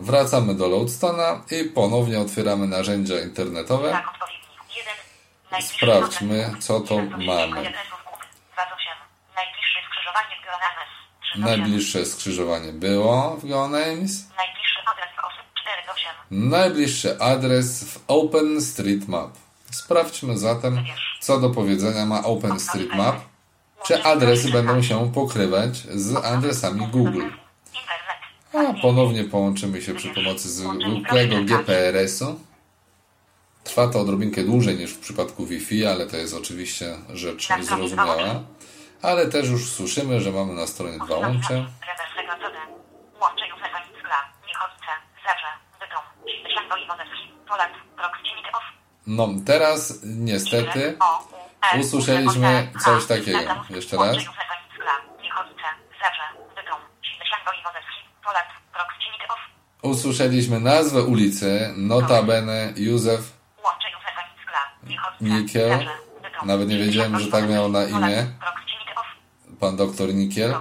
Wracamy 0.01 0.55
do 0.55 0.67
Loadstona 0.67 1.41
i 1.51 1.63
ponownie 1.63 2.20
otwieramy 2.20 2.68
narzędzia 2.68 3.20
internetowe. 3.20 4.01
Sprawdźmy, 5.61 6.53
co 6.59 6.79
to 6.79 7.01
mamy. 7.01 7.74
Najbliższe 11.35 12.05
skrzyżowanie 12.05 12.74
było 12.74 13.37
w 13.37 13.46
GeoNames. 13.46 14.25
Najbliższy 14.37 14.79
adres 14.92 15.09
osób 15.27 15.46
4 15.61 15.81
do 15.87 15.94
8. 15.94 16.50
Najbliższy 16.50 17.20
adres 17.20 17.83
w 17.83 18.00
OpenStreetMap. 18.07 19.31
Sprawdźmy 19.72 20.37
zatem, 20.37 20.83
co 21.20 21.40
do 21.40 21.50
powiedzenia 21.50 22.05
ma 22.05 22.24
OpenStreetMap. 22.24 23.16
Czy 23.83 24.03
adresy 24.03 24.51
będą 24.51 24.81
się 24.81 25.11
pokrywać 25.14 25.77
z 25.77 26.25
adresami 26.25 26.87
Google? 26.87 27.29
A 28.53 28.81
ponownie 28.81 29.24
połączymy 29.24 29.81
się 29.81 29.96
przy 29.96 30.09
pomocy 30.09 30.50
zwykłego 30.50 31.35
GPRS-u. 31.44 32.40
Trwa 33.64 33.87
to 33.87 34.00
odrobinkę 34.00 34.44
dłużej 34.44 34.77
niż 34.77 34.94
w 34.94 35.00
przypadku 35.00 35.46
Wi-Fi, 35.46 35.85
ale 35.85 36.07
to 36.07 36.18
jest 36.18 36.33
oczywiście 36.33 36.98
rzecz 37.14 37.50
zrozumiała. 37.61 38.44
Ale 39.01 39.27
też 39.29 39.50
już 39.50 39.70
słyszymy, 39.70 40.22
że 40.22 40.31
mamy 40.31 40.53
na 40.53 40.68
stronie 40.68 41.00
dwa 41.00 41.16
łącze. 41.16 41.66
No 49.07 49.29
teraz 49.46 50.00
niestety 50.03 50.98
usłyszeliśmy 51.79 52.72
coś 52.83 53.05
takiego. 53.05 53.40
Jeszcze 53.70 53.98
raz. 53.98 54.05
Łącze 54.05 54.20
Józefa 54.20 54.55
Skla. 54.75 54.96
Niechowice. 55.24 55.68
Zabrze. 56.01 56.27
Bytom. 56.55 56.79
Śląsko 57.01 57.51
i 57.59 57.64
Wodewski. 57.64 58.00
Poland. 58.25 58.51
Proximity 58.75 59.25
off. 59.33 59.42
Usłyszeliśmy 59.81 60.59
nazwę 60.59 61.03
ulicy, 61.03 61.74
notabene 61.77 62.74
Józef. 62.75 63.41
Nikiel. 65.22 65.89
Nawet 66.46 66.70
nie 66.70 66.77
wiedziałem, 66.77 67.20
że 67.20 67.31
tak 67.31 67.50
miał 67.50 67.70
na 67.70 67.85
imię. 67.85 68.27
Pan 69.59 69.75
doktor 69.75 70.13
Nikiel. 70.13 70.53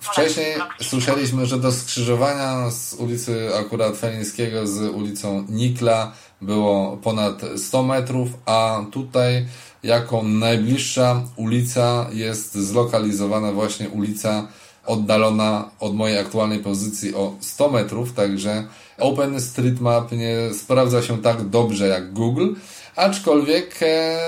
Wcześniej 0.00 0.54
słyszeliśmy, 0.82 1.46
że 1.46 1.58
do 1.58 1.72
skrzyżowania 1.72 2.70
z 2.70 2.94
ulicy 2.94 3.50
akurat 3.58 3.96
Felińskiego 3.96 4.66
z 4.66 4.80
ulicą 4.80 5.46
Nikla 5.48 6.12
było 6.40 6.96
ponad 6.96 7.42
100 7.56 7.82
metrów, 7.82 8.28
a 8.46 8.84
tutaj 8.92 9.46
jako 9.82 10.22
najbliższa 10.22 11.22
ulica 11.36 12.06
jest 12.12 12.54
zlokalizowana 12.54 13.52
właśnie 13.52 13.88
ulica 13.88 14.48
oddalona 14.86 15.70
od 15.80 15.94
mojej 15.94 16.18
aktualnej 16.18 16.58
pozycji 16.58 17.14
o 17.14 17.34
100 17.40 17.70
metrów, 17.70 18.12
także 18.12 18.64
OpenStreetMap 18.98 20.12
nie 20.12 20.54
sprawdza 20.54 21.02
się 21.02 21.22
tak 21.22 21.48
dobrze 21.48 21.88
jak 21.88 22.12
Google, 22.12 22.54
aczkolwiek 22.96 23.76
e, 23.82 24.18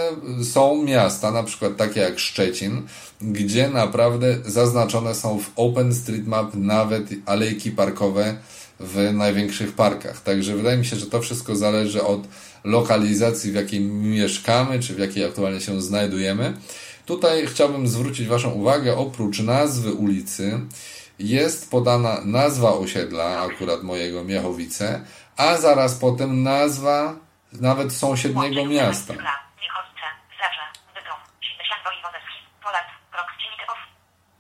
są 0.45 0.83
miasta, 0.83 1.31
na 1.31 1.43
przykład 1.43 1.77
takie 1.77 2.01
jak 2.01 2.19
Szczecin, 2.19 2.83
gdzie 3.21 3.69
naprawdę 3.69 4.39
zaznaczone 4.47 5.15
są 5.15 5.39
w 5.39 5.51
OpenStreetMap 5.57 6.55
nawet 6.55 7.09
alejki 7.27 7.71
parkowe 7.71 8.37
w 8.81 9.13
największych 9.13 9.73
parkach. 9.73 10.21
Także 10.21 10.57
wydaje 10.57 10.77
mi 10.77 10.87
się, 10.87 10.97
że 10.97 11.07
to 11.07 11.21
wszystko 11.21 11.57
zależy 11.57 12.05
od 12.05 12.21
lokalizacji, 12.65 13.53
w 13.53 13.55
jakiej 13.55 13.81
mieszkamy, 13.81 14.81
czy 14.81 14.95
w 14.95 14.99
jakiej 14.99 15.25
aktualnie 15.25 15.61
się 15.61 15.83
znajdujemy. 15.83 16.55
Tutaj 17.07 17.47
chciałbym 17.47 17.89
zwrócić 17.89 18.27
Waszą 18.27 18.51
uwagę, 18.51 18.97
oprócz 18.97 19.41
nazwy 19.41 19.93
ulicy, 19.93 20.61
jest 21.19 21.71
podana 21.71 22.21
nazwa 22.25 22.73
osiedla, 22.73 23.41
akurat 23.41 23.83
mojego 23.83 24.25
Miechowice, 24.25 25.05
a 25.37 25.57
zaraz 25.57 25.95
potem 25.95 26.43
nazwa 26.43 27.17
nawet 27.53 27.93
sąsiedniego 27.93 28.67
miasta. 28.67 29.15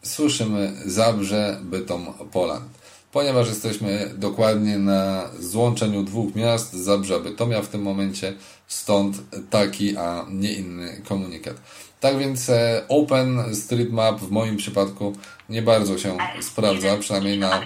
Słyszymy 0.02 0.72
Zabrze, 0.84 1.58
Bytom, 1.62 2.14
Poland. 2.32 2.77
Ponieważ 3.18 3.48
jesteśmy 3.48 4.10
dokładnie 4.14 4.78
na 4.78 5.30
złączeniu 5.38 6.02
dwóch 6.02 6.34
miast, 6.34 6.72
Zabrza, 6.72 7.18
Bytomia 7.18 7.62
w 7.62 7.68
tym 7.68 7.82
momencie, 7.82 8.32
stąd 8.66 9.16
taki, 9.50 9.96
a 9.96 10.26
nie 10.30 10.52
inny 10.52 11.02
komunikat. 11.08 11.56
Tak 12.00 12.18
więc 12.18 12.50
e, 12.50 12.82
OpenStreetMap 12.88 14.20
w 14.20 14.30
moim 14.30 14.56
przypadku 14.56 15.12
nie 15.48 15.62
bardzo 15.62 15.98
się 15.98 16.16
sprawdza, 16.40 16.96
przynajmniej 16.96 17.38
na 17.38 17.62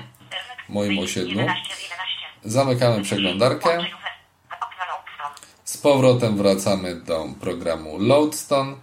moim 0.68 0.98
osiedlu. 0.98 1.40
11 1.40 1.74
z 1.74 1.82
11. 1.82 1.98
Zamykamy 2.44 3.02
przeglądarkę. 3.02 3.78
Z 5.64 5.78
powrotem 5.78 6.36
wracamy 6.36 6.94
do 6.94 7.26
programu 7.40 7.98
Loadstone 7.98 8.74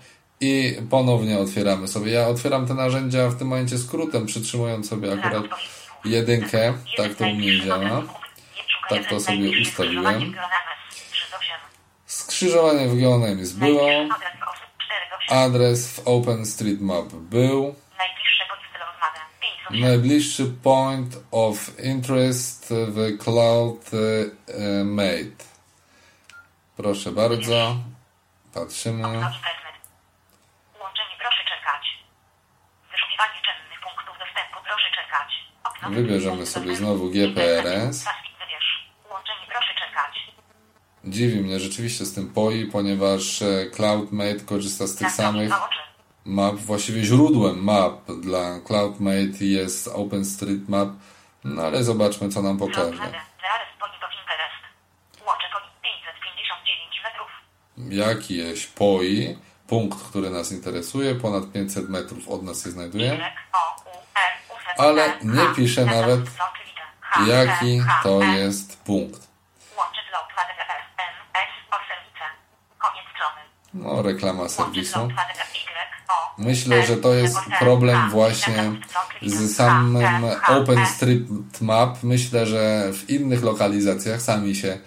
i 0.41 0.75
ponownie 0.89 1.39
otwieramy 1.39 1.87
sobie. 1.87 2.11
Ja 2.11 2.27
otwieram 2.27 2.67
te 2.67 2.73
narzędzia 2.73 3.29
w 3.29 3.35
tym 3.35 3.47
momencie 3.47 3.77
skrótem, 3.77 4.25
przytrzymując 4.25 4.89
sobie 4.89 5.13
akurat 5.13 5.43
jedynkę, 6.05 6.73
tak 6.97 7.15
to 7.15 7.23
u 7.23 7.33
mnie 7.33 7.61
działa. 7.61 8.03
Tak 8.89 9.09
to 9.09 9.19
sobie 9.19 9.61
ustawiłem. 9.61 10.35
Skrzyżowanie 12.05 12.87
w 12.87 13.01
Geonemis 13.01 13.51
było. 13.51 13.89
Adres 15.29 15.95
w 15.95 16.07
OpenStreetMap 16.07 17.05
był. 17.13 17.75
Najbliższy 19.69 20.45
point 20.63 21.17
of 21.31 21.79
interest 21.83 22.69
w 22.69 23.17
Cloud 23.23 23.91
e. 23.93 23.97
Proszę 26.77 27.11
bardzo. 27.11 27.75
Patrzymy. 28.53 29.03
Łączenie 29.03 31.15
proszę 31.21 31.43
czekać. 31.43 31.83
Wyszukiwanie 32.91 33.39
czynnych 33.47 33.81
punktów 33.81 34.15
dostępu 34.19 34.57
proszę 34.67 34.89
czekać. 34.95 35.29
Okno. 35.63 35.68
Wybierzemy 35.87 36.45
sobie 36.45 36.75
znowu 36.75 37.09
GPRS. 37.09 38.05
Dziwi 41.05 41.41
mnie 41.41 41.59
rzeczywiście 41.59 42.05
z 42.05 42.13
tym 42.13 42.33
POI, 42.33 42.65
ponieważ 42.65 43.41
e, 43.41 43.69
CloudMate 43.75 44.39
korzysta 44.45 44.87
z 44.87 44.95
tych 44.95 45.11
samych 45.11 45.51
map. 46.25 46.55
Właściwie 46.55 47.03
źródłem 47.03 47.63
map 47.63 48.11
dla 48.21 48.59
CloudMate 48.67 49.45
jest 49.45 49.87
OpenStreetMap. 49.87 50.89
No 51.43 51.61
ale 51.61 51.83
zobaczmy, 51.83 52.29
co 52.29 52.41
nam 52.41 52.57
pokaże. 52.57 52.81
Reales 52.91 53.69
point 53.79 54.03
of 54.03 54.11
interest. 54.21 54.61
Łącze 55.27 55.45
koni 55.53 55.67
559 55.83 57.01
metrów. 57.03 57.29
Jakieś 58.07 58.67
POI, 58.67 59.37
punkt, 59.67 60.09
który 60.09 60.29
nas 60.29 60.51
interesuje, 60.51 61.15
ponad 61.15 61.51
500 61.51 61.89
metrów 61.89 62.29
od 62.29 62.43
nas 62.43 62.63
się 62.63 62.69
znajduje. 62.69 63.31
Ale 64.79 65.17
nie 65.23 65.45
pisze 65.55 65.85
nawet, 65.85 66.21
Jaki 67.27 67.81
to 68.03 68.23
jest 68.23 68.83
punkt. 68.83 69.29
No, 73.73 74.01
reklama 74.01 74.49
serwisu. 74.49 74.99
Y, 74.99 75.07
Myślę, 76.37 76.85
że 76.85 76.97
to 76.97 77.13
jest 77.13 77.37
problem 77.59 78.09
właśnie 78.09 78.71
z 79.21 79.55
samym 79.55 80.25
OpenStreetMap. 80.47 82.03
Myślę, 82.03 82.45
że 82.45 82.93
w 82.93 83.09
innych 83.09 83.43
lokalizacjach 83.43 84.21
sami 84.21 84.55
się 84.55 84.77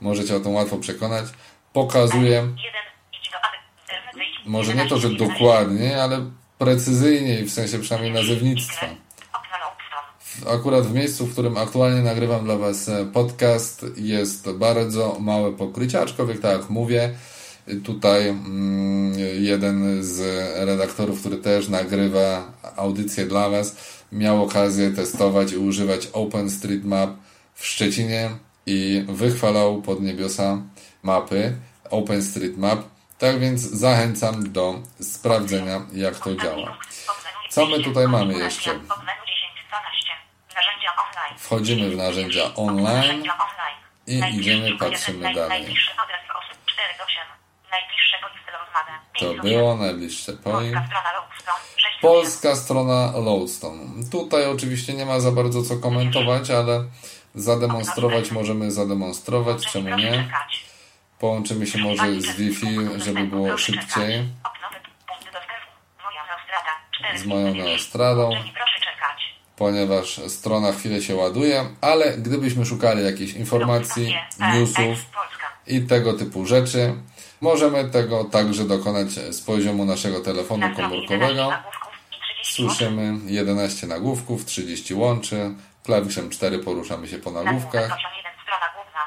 możecie 0.00 0.36
o 0.36 0.40
tym 0.40 0.54
łatwo 0.54 0.76
przekonać. 0.76 1.26
Pokazuje, 1.72 2.48
może 4.46 4.74
nie 4.74 4.86
to, 4.86 4.98
że 4.98 5.10
dokładnie, 5.10 6.02
ale 6.02 6.30
precyzyjniej, 6.58 7.44
w 7.44 7.52
sensie 7.52 7.78
przynajmniej 7.78 8.12
nazewnictwa. 8.12 8.86
Akurat 10.46 10.86
w 10.86 10.94
miejscu, 10.94 11.26
w 11.26 11.32
którym 11.32 11.56
aktualnie 11.56 12.02
nagrywam 12.02 12.44
dla 12.44 12.56
Was 12.56 12.88
e, 12.88 13.04
podcast, 13.04 13.86
jest 13.96 14.52
bardzo 14.52 15.16
małe 15.20 15.52
pokrycie, 15.52 16.00
aczkolwiek 16.00 16.40
tak 16.40 16.60
jak 16.60 16.70
mówię, 16.70 17.14
tutaj 17.84 18.28
mm, 18.28 19.12
jeden 19.40 20.04
z 20.04 20.20
redaktorów, 20.66 21.20
który 21.20 21.36
też 21.36 21.68
nagrywa 21.68 22.52
audycję 22.76 23.26
dla 23.26 23.48
Was, 23.48 23.76
miał 24.12 24.44
okazję 24.44 24.90
testować 24.90 25.52
i 25.52 25.56
używać 25.56 26.08
OpenStreetMap 26.12 27.10
w 27.54 27.66
Szczecinie 27.66 28.30
i 28.66 29.04
wychwalał 29.08 29.82
pod 29.82 30.02
niebiosa 30.02 30.62
mapy 31.02 31.56
OpenStreetMap. 31.90 32.84
Tak 33.18 33.40
więc 33.40 33.60
zachęcam 33.60 34.52
do 34.52 34.74
sprawdzenia, 35.00 35.86
jak 35.92 36.18
to 36.18 36.36
działa. 36.36 36.78
Co 37.50 37.66
my 37.66 37.84
tutaj 37.84 38.08
mamy 38.08 38.34
jeszcze? 38.34 38.70
Od 38.70 38.78
menu 38.78 39.22
10, 39.26 39.52
12. 39.68 40.12
Narzędzia 40.54 40.88
online. 40.90 40.91
Wchodzimy 41.38 41.90
w 41.90 41.96
narzędzia 41.96 42.54
online 42.56 43.24
i 44.06 44.18
idziemy, 44.36 44.76
patrzymy 44.78 45.34
dalej. 45.34 45.48
Najbliższy 45.48 45.90
adres 45.92 46.20
osób 46.30 46.64
4 46.66 46.88
do 46.98 47.04
8. 47.04 47.16
Najbliższe 47.70 48.16
bądź 48.22 48.34
rozmawę. 48.52 48.92
To 49.18 49.42
było 49.42 49.76
najbliższe 49.76 50.32
POI. 50.32 50.72
Polska 50.72 50.86
strona 50.86 51.12
Lodestone. 51.12 51.62
6 51.76 52.00
Polska 52.00 52.56
strona 52.56 53.12
Lodestone. 53.18 54.10
Tutaj 54.10 54.46
oczywiście 54.46 54.94
nie 54.94 55.06
ma 55.06 55.20
za 55.20 55.32
bardzo 55.32 55.62
co 55.62 55.76
komentować, 55.76 56.50
ale 56.50 56.84
zademonstrować 57.34 58.30
możemy 58.30 58.70
zademonstrować, 58.70 59.66
czemu 59.72 59.96
nie? 59.96 60.28
Połączymy 61.18 61.66
się 61.66 61.78
może 61.78 62.20
z 62.20 62.36
Wi-Fi, 62.36 62.76
żeby 63.04 63.24
było 63.24 63.58
szybciej 63.58 64.28
z 67.16 67.26
moją 67.26 67.54
neostradą. 67.54 68.30
Ponieważ 69.62 70.20
strona 70.28 70.72
chwilę 70.72 71.02
się 71.02 71.16
ładuje, 71.16 71.64
ale 71.80 72.12
gdybyśmy 72.18 72.66
szukali 72.66 73.04
jakichś 73.04 73.32
informacji, 73.32 74.14
newsów 74.54 74.76
Polska. 75.14 75.46
i 75.66 75.80
tego 75.80 76.12
typu 76.12 76.46
rzeczy, 76.46 76.94
możemy 77.40 77.90
tego 77.90 78.24
także 78.24 78.64
dokonać 78.64 79.08
z 79.10 79.40
poziomu 79.40 79.84
naszego 79.84 80.20
telefonu 80.20 80.66
komórkowego. 80.76 81.52
Słyszymy 82.42 83.18
11 83.26 83.86
nagłówków, 83.86 84.44
30 84.44 84.94
łączy, 84.94 85.54
klawiszem 85.84 86.30
4 86.30 86.58
poruszamy 86.58 87.08
się 87.08 87.18
po 87.18 87.30
nagłówkach. 87.30 87.90
Poziom 87.90 88.12
1, 88.16 88.32
strona 88.42 88.66
główna. 88.76 89.00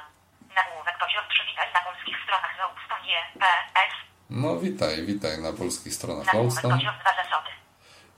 Nagłówek 0.55 0.95
poziom 0.99 1.23
przywitaj 1.29 1.67
na 1.73 1.81
polskich 1.87 2.15
stronach 2.23 2.53
Lodestone 2.59 3.07
J, 3.11 3.39
P, 3.39 3.45
S. 3.75 3.93
No 4.29 4.59
witaj, 4.59 5.05
witaj 5.05 5.41
na 5.41 5.53
polskich 5.53 5.93
stronach 5.93 6.25
2 6.25 6.49
zasoby. 6.49 7.51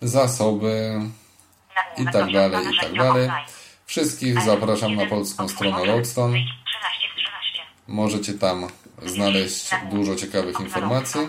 Zasoby 0.01 1.01
i 1.97 2.05
tak 2.05 2.31
dalej, 2.31 2.67
i 2.73 2.79
tak 2.79 2.93
dalej. 2.93 3.29
Wszystkich 3.85 4.41
zapraszam 4.41 4.95
na 4.95 5.05
polską 5.05 5.47
stronę 5.49 5.85
Lodestone. 5.85 6.33
13 6.33 6.49
z 7.11 7.15
13. 7.15 7.61
Możecie 7.87 8.33
tam 8.33 8.67
znaleźć 9.05 9.69
dużo 9.91 10.15
ciekawych 10.15 10.59
informacji. 10.59 11.21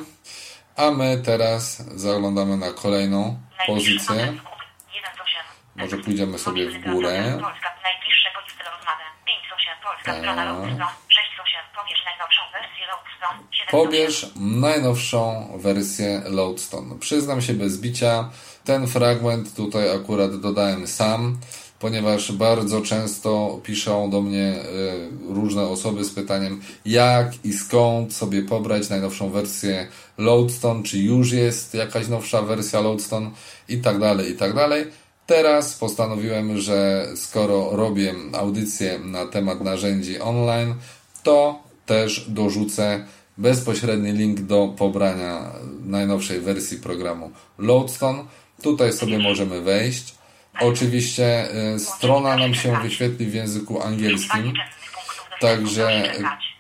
A 0.77 0.91
my 0.91 1.23
teraz 1.25 1.77
zaglądamy 1.95 2.57
na 2.57 2.71
kolejną 2.73 3.41
pozycję. 3.67 4.17
1 4.17 4.39
z 4.39 5.21
8. 5.21 5.43
Może 5.77 5.97
pójdziemy 5.97 6.39
sobie 6.39 6.71
w 6.71 6.85
górę. 6.85 7.39
Polska, 7.41 7.69
najbliższe 7.85 8.29
bądź 8.35 8.53
styl 8.53 8.67
rozmawę. 8.77 9.03
5 9.27 9.39
z 9.51 9.53
8. 9.53 9.73
Polska 9.85 10.13
Tak. 10.13 10.19
strona 10.21 10.45
Lodestone. 10.45 10.87
6 11.09 11.29
z 11.37 11.41
8. 11.41 11.61
Pobierz 11.77 12.03
najnowszą 12.05 12.43
wersję 12.53 12.87
Lodestone. 12.93 13.39
7 13.53 13.67
z 13.67 13.69
8. 13.69 13.71
Pobierz 13.71 14.27
najnowszą 14.37 15.49
wersję 15.59 16.23
Lodestone. 16.27 16.99
Przyznam 16.99 17.43
się 17.43 17.55
bez 17.55 17.81
bicia, 17.81 18.31
ten 18.69 18.87
fragment 18.87 19.55
tutaj 19.55 19.91
akurat 19.97 20.41
dodałem 20.41 20.87
sam, 20.87 21.39
ponieważ 21.79 22.33
bardzo 22.33 22.81
często 22.81 23.61
piszą 23.63 24.11
do 24.11 24.23
mnie 24.23 24.57
y, 25.31 25.35
różne 25.35 25.63
osoby 25.63 26.05
z 26.05 26.11
pytaniem, 26.11 26.61
jak 26.85 27.45
i 27.45 27.53
skąd 27.53 28.15
sobie 28.15 28.43
pobrać 28.43 28.89
najnowszą 28.89 29.31
wersję 29.31 29.89
Lodestone, 30.19 30.83
czy 30.83 30.99
już 30.99 31.33
jest 31.33 31.75
jakaś 31.75 32.09
nowsza 32.09 32.43
wersja 32.43 32.81
Lodestone 32.81 33.31
i 33.69 33.79
tak 33.79 33.99
dalej, 33.99 34.31
i 34.31 34.37
tak 34.37 34.55
dalej. 34.55 34.85
Teraz 35.27 35.75
postanowiłem, 35.75 36.59
że 36.59 37.07
skoro 37.17 37.77
robię 37.77 38.15
audycję 38.33 38.99
na 38.99 39.27
temat 39.27 39.61
narzędzi 39.61 40.21
online, 40.21 40.75
to 41.23 41.63
też 41.87 42.27
dorzucę 42.29 43.05
bezpośredni 43.39 44.13
link 44.13 44.41
do 44.41 44.75
pobrania 44.79 45.53
najnowszej 45.85 46.41
wersji 46.41 46.79
programu 46.79 47.31
Loadstone. 47.59 48.25
Tutaj 48.63 48.93
sobie 48.93 49.19
możemy 49.19 49.61
wejść. 49.61 50.15
Oczywiście 50.61 51.49
y, 51.75 51.79
strona 51.79 52.37
nam 52.37 52.55
się 52.55 52.81
wyświetli 52.83 53.27
w 53.27 53.35
języku 53.35 53.83
angielskim, 53.83 54.53
także 55.41 56.13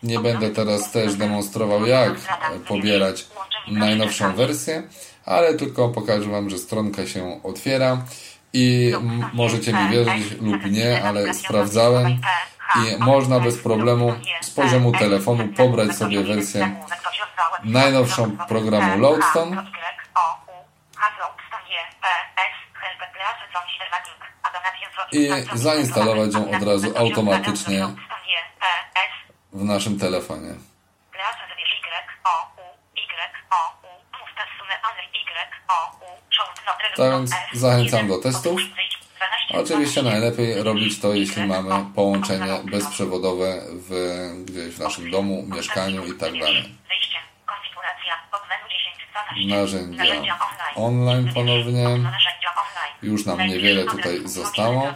nie 0.02 0.18
będę 0.18 0.50
teraz 0.50 0.92
też 0.92 1.14
demonstrował 1.14 1.86
jak 1.86 2.12
pobierać 2.68 3.26
najnowszą 3.68 4.34
wersję, 4.34 4.82
ale 5.24 5.54
tylko 5.54 5.88
pokażę 5.88 6.30
Wam, 6.30 6.50
że 6.50 6.58
stronka 6.58 7.06
się 7.06 7.40
otwiera 7.42 8.04
i 8.52 8.92
możecie 9.32 9.72
mi 9.72 9.90
wierzyć 9.90 10.40
lub 10.40 10.70
nie, 10.70 11.02
ale 11.02 11.34
sprawdzałem 11.34 12.18
i 12.76 13.04
można 13.04 13.40
bez 13.40 13.56
problemu 13.56 14.14
z 14.40 14.50
poziomu 14.50 14.92
telefonu 14.92 15.48
pobrać 15.48 15.96
sobie 15.96 16.24
wersję 16.24 16.76
najnowszą 17.64 18.36
programu 18.48 18.98
Loadstone 18.98 19.66
i 25.12 25.28
zainstalować 25.54 26.34
ją 26.34 26.50
od 26.50 26.62
razu 26.62 26.92
automatycznie 26.98 27.86
w 29.52 29.64
naszym 29.64 29.98
telefonie. 29.98 30.54
Tak 36.96 37.12
więc 37.12 37.30
zachęcam 37.52 38.08
do 38.08 38.18
testów. 38.18 38.60
Oczywiście 39.54 40.02
najlepiej 40.02 40.62
robić 40.62 41.00
to, 41.00 41.14
jeśli 41.14 41.46
mamy 41.46 41.84
połączenie 41.94 42.60
bezprzewodowe 42.64 43.60
w, 43.72 43.90
gdzieś 44.44 44.74
w 44.74 44.78
naszym 44.78 45.10
domu, 45.10 45.44
mieszkaniu 45.56 46.06
i 46.06 46.14
dalej. 48.08 48.16
Wyjście. 48.16 48.16
Konfiguracja. 48.16 48.28
Pod 48.30 48.40
menu 48.48 48.64
10 48.68 48.98
12. 49.46 49.96
Narzędzia 49.96 50.38
online 50.74 51.32
ponownie. 51.34 51.86
Już 53.02 53.26
nam 53.26 53.38
niewiele 53.38 53.84
tutaj 53.84 54.28
zostało. 54.28 54.94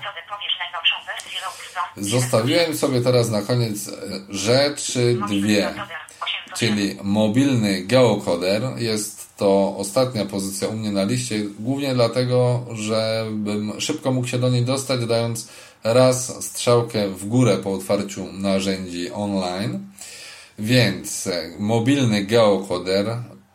Zostawiłem 1.96 2.77
sobie 2.77 3.01
teraz 3.01 3.31
na 3.31 3.42
koniec 3.42 3.88
e, 3.88 3.92
rzeczy 4.29 5.18
dwie. 5.29 5.75
Czyli 6.57 6.98
mobilny 7.03 7.83
geokoder 7.83 8.62
jest 8.77 9.37
to 9.37 9.77
ostatnia 9.77 10.25
pozycja 10.25 10.68
u 10.68 10.72
mnie 10.72 10.90
na 10.90 11.05
liście, 11.05 11.40
głównie 11.59 11.94
dlatego, 11.94 12.66
żebym 12.72 13.81
szybko 13.81 14.12
mógł 14.12 14.27
się 14.27 14.38
do 14.38 14.48
niej 14.48 14.64
dostać, 14.64 15.07
dając 15.07 15.48
raz 15.85 16.44
strzałkę 16.44 17.09
w 17.09 17.27
górę 17.29 17.59
po 17.59 17.72
otwarciu 17.72 18.33
narzędzi 18.33 19.11
online. 19.11 19.91
Więc 20.58 21.26
e, 21.26 21.50
mobilny 21.58 22.24
geokoder, 22.24 23.06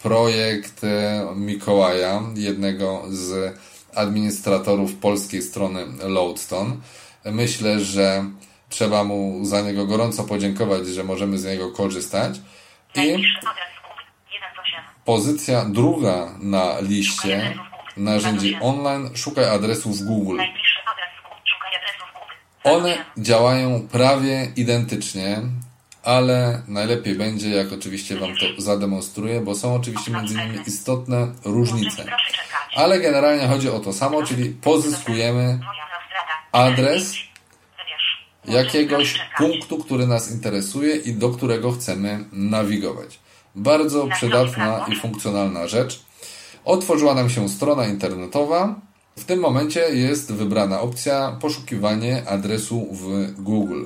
projekt 0.01 0.83
e, 0.83 1.25
Mikołaja, 1.35 2.21
jednego 2.35 3.03
z 3.09 3.57
administratorów 3.95 4.95
polskiej 4.95 5.41
strony 5.41 5.85
Loadstone. 6.03 6.75
Myślę, 7.25 7.79
że 7.79 8.25
trzeba 8.69 9.03
mu 9.03 9.45
za 9.45 9.61
niego 9.61 9.85
gorąco 9.85 10.23
podziękować, 10.23 10.87
że 10.87 11.03
możemy 11.03 11.37
z 11.37 11.45
niego 11.45 11.71
korzystać. 11.71 12.39
I 12.95 13.23
pozycja 15.05 15.65
druga 15.65 16.29
na 16.39 16.79
liście 16.79 17.57
narzędzi 17.97 18.57
online. 18.61 19.09
Szukaj 19.15 19.45
adresów 19.45 20.01
Google. 20.01 20.39
One 22.63 23.05
działają 23.17 23.87
prawie 23.91 24.47
identycznie, 24.55 25.41
ale 26.07 26.61
najlepiej 26.67 27.15
będzie, 27.15 27.49
jak 27.49 27.73
oczywiście 27.73 28.15
Wam 28.15 28.29
to 28.37 28.61
zademonstruję, 28.61 29.41
bo 29.41 29.55
są 29.55 29.75
oczywiście 29.75 30.11
między 30.11 30.35
nimi 30.35 30.59
istotne 30.67 31.27
różnice. 31.45 32.05
Ale 32.75 32.99
generalnie 32.99 33.47
chodzi 33.47 33.69
o 33.69 33.79
to 33.79 33.93
samo, 33.93 34.23
czyli 34.23 34.49
pozyskujemy 34.49 35.59
adres 36.51 37.13
jakiegoś 38.45 39.19
punktu, 39.37 39.77
który 39.77 40.07
nas 40.07 40.31
interesuje 40.31 40.95
i 40.95 41.13
do 41.13 41.29
którego 41.29 41.71
chcemy 41.71 42.25
nawigować. 42.31 43.19
Bardzo 43.55 44.07
przydatna 44.07 44.85
i 44.91 44.95
funkcjonalna 44.95 45.67
rzecz. 45.67 45.99
Otworzyła 46.65 47.13
nam 47.13 47.29
się 47.29 47.49
strona 47.49 47.85
internetowa. 47.85 48.75
W 49.17 49.25
tym 49.25 49.39
momencie 49.39 49.79
jest 49.79 50.33
wybrana 50.33 50.81
opcja 50.81 51.37
poszukiwanie 51.41 52.29
adresu 52.29 52.87
w 52.91 53.31
Google. 53.41 53.85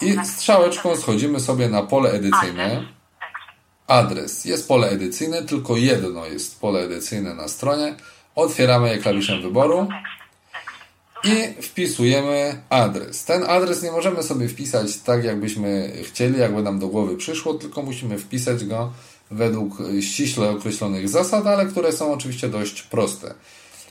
I 0.00 0.26
strzałeczką 0.26 0.96
schodzimy 0.96 1.40
sobie 1.40 1.68
na 1.68 1.82
pole 1.82 2.10
edycyjne. 2.10 2.84
Adres. 3.86 4.44
Jest 4.44 4.68
pole 4.68 4.88
edycyjne, 4.88 5.42
tylko 5.42 5.76
jedno 5.76 6.26
jest 6.26 6.60
pole 6.60 6.80
edycyjne 6.80 7.34
na 7.34 7.48
stronie. 7.48 7.94
Otwieramy 8.34 8.88
je 8.88 8.98
klawiszem 8.98 9.42
wyboru 9.42 9.88
i 11.24 11.62
wpisujemy 11.62 12.62
adres. 12.70 13.24
Ten 13.24 13.44
adres 13.50 13.82
nie 13.82 13.92
możemy 13.92 14.22
sobie 14.22 14.48
wpisać 14.48 14.98
tak, 14.98 15.24
jakbyśmy 15.24 15.92
chcieli, 16.02 16.38
jakby 16.38 16.62
nam 16.62 16.78
do 16.78 16.88
głowy 16.88 17.16
przyszło, 17.16 17.54
tylko 17.54 17.82
musimy 17.82 18.18
wpisać 18.18 18.64
go 18.64 18.92
według 19.30 19.72
ściśle 20.00 20.50
określonych 20.50 21.08
zasad, 21.08 21.46
ale 21.46 21.66
które 21.66 21.92
są 21.92 22.12
oczywiście 22.12 22.48
dość 22.48 22.82
proste. 22.82 23.34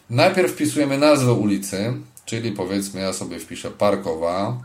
Najpierw 0.09 0.51
wpisujemy 0.51 0.97
nazwę 0.97 1.33
ulicy, 1.33 1.93
czyli 2.25 2.51
powiedzmy 2.51 3.01
ja 3.01 3.13
sobie 3.13 3.39
wpiszę 3.39 3.71
Parkowa. 3.71 4.57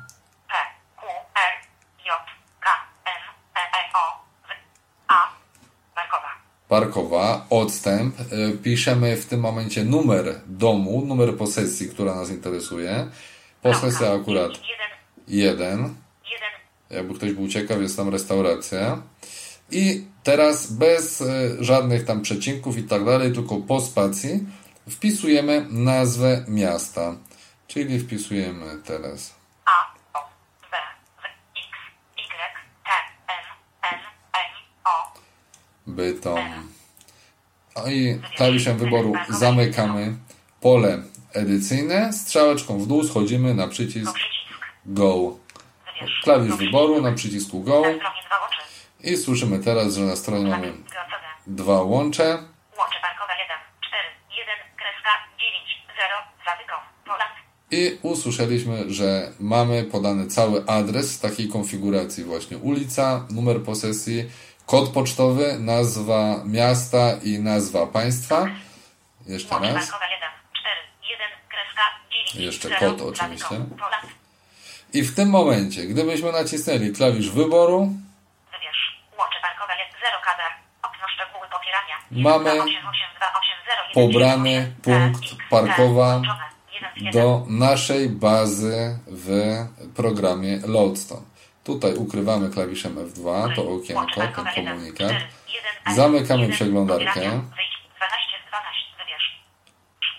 P, 0.49 0.55
Q, 0.97 1.07
R, 1.35 1.67
J, 2.07 2.15
K, 2.61 2.71
N, 3.05 3.23
E, 3.55 3.61
E, 3.61 3.83
O, 3.95 4.25
W, 4.43 4.51
A, 5.09 5.29
Markowa. 5.97 6.29
Parkowa, 6.73 7.47
odstęp. 7.51 8.21
Y, 8.21 8.59
Piszemy 8.63 9.17
w 9.17 9.27
tym 9.27 9.41
momencie 9.41 9.85
numer 9.85 10.41
domu, 10.47 11.05
numer 11.07 11.37
posesji, 11.37 11.89
która 11.89 12.15
nas 12.15 12.31
interesuje. 12.31 13.07
Posesja 13.63 14.13
akurat 14.13 14.51
Jeden, 15.29 15.51
1. 15.59 15.69
jeden, 15.69 16.51
Jakby 16.91 17.15
ktoś 17.15 17.33
był 17.33 17.49
ciekaw, 17.49 17.81
jest 17.81 17.97
tam 17.97 18.09
restauracja. 18.09 19.03
I 19.71 20.05
teraz 20.23 20.73
bez 20.73 21.21
y, 21.21 21.57
żadnych 21.61 22.05
tam 22.05 22.23
przecinków 22.23 22.79
i 22.79 22.83
tak 22.83 23.05
dalej, 23.05 23.33
tylko 23.33 23.57
po 23.57 23.81
spacji 23.81 24.47
wpisujemy 24.89 25.67
nazwę 25.71 26.45
miasta. 26.49 27.17
Czyli 27.67 27.99
wpisujemy 27.99 28.67
teraz 28.85 29.35
Bytom. 35.87 36.39
No 37.77 37.91
i 37.91 38.21
klawiszem 38.37 38.79
wyboru 38.79 39.13
zamykamy 39.29 40.15
pole 40.61 41.03
edycyjne. 41.33 42.13
Strzałeczką 42.13 42.79
w 42.79 42.87
dół 42.87 43.05
schodzimy 43.05 43.55
na 43.55 43.69
przycisk 43.69 44.19
Go. 44.87 45.37
Klawisz 46.23 46.57
wyboru 46.57 47.03
na 47.03 47.13
przycisku 47.13 47.61
Go. 47.61 47.83
I 49.01 49.17
słyszymy 49.17 49.59
teraz, 49.59 49.95
że 49.95 50.01
na 50.01 50.17
stronie 50.17 50.51
mamy 50.51 50.73
dwa 51.47 51.83
łącze. 51.83 52.25
Łącze 52.79 52.99
bankowe 53.03 53.33
1, 53.43 53.57
4, 53.89 54.03
1, 54.39 54.55
kreska, 54.77 55.11
9, 55.39 55.83
0, 55.97 56.15
zatyką, 56.47 56.75
Poland. 57.05 57.33
I 57.71 57.99
usłyszeliśmy, 58.03 58.93
że 58.93 59.33
mamy 59.41 59.85
podany 59.85 60.27
cały 60.27 60.67
adres 60.67 61.19
w 61.19 61.21
takiej 61.21 61.49
konfiguracji 61.49 62.25
właśnie 62.25 62.59
ulica, 62.59 63.27
numer 63.31 63.63
posesji, 63.63 64.31
kod 64.67 64.89
pocztowy, 64.89 65.59
nazwa 65.59 66.41
miasta 66.45 67.13
i 67.23 67.39
nazwa 67.39 67.87
państwa. 67.87 68.47
Jeszcze 69.27 69.55
raz. 69.55 69.63
bankowe 69.63 70.05
1, 70.11 70.29
4, 70.61 70.81
1, 71.11 71.29
kreska, 71.49 71.83
9, 72.11 72.35
Jeszcze 72.35 72.69
0, 72.69 72.81
kod 72.81 73.01
oczywiście. 73.01 73.57
I 74.93 75.03
w 75.03 75.15
tym 75.15 75.31
momencie, 75.31 75.83
gdybyśmy 75.83 76.33
nacisnęli 76.33 76.93
klawisz 76.93 77.31
wyboru, 77.31 77.93
Wybierz. 78.53 79.01
Łącze 79.19 79.39
bankowe 79.43 79.73
0 80.05 80.17
KD. 80.27 80.43
Okno 80.83 81.09
szczegóły 81.09 81.47
popierania. 81.57 81.97
Mamy 82.11 82.51
1288280 82.51 83.95
pobrany 83.95 84.73
punkt 84.83 85.23
parkowa 85.51 86.21
do 86.21 86.53
do 87.13 87.45
naszej 87.49 88.09
bazy 88.09 88.99
w 89.07 89.57
programie 89.97 90.61
Loadstone. 90.67 91.23
Tutaj 91.65 91.95
ukrywamy 91.95 92.51
klawiszem 92.51 92.97
F2, 92.97 93.55
to 93.57 93.71
okienko, 93.71 94.21
ten 94.35 94.55
komunikat. 94.55 95.13
Zamykamy 95.95 96.49
przeglądarkę. 96.49 97.21
Wyjdź 97.21 97.75
12 97.97 98.37
z 98.47 98.49
12. 98.49 98.81
Wybierz. 98.99 99.41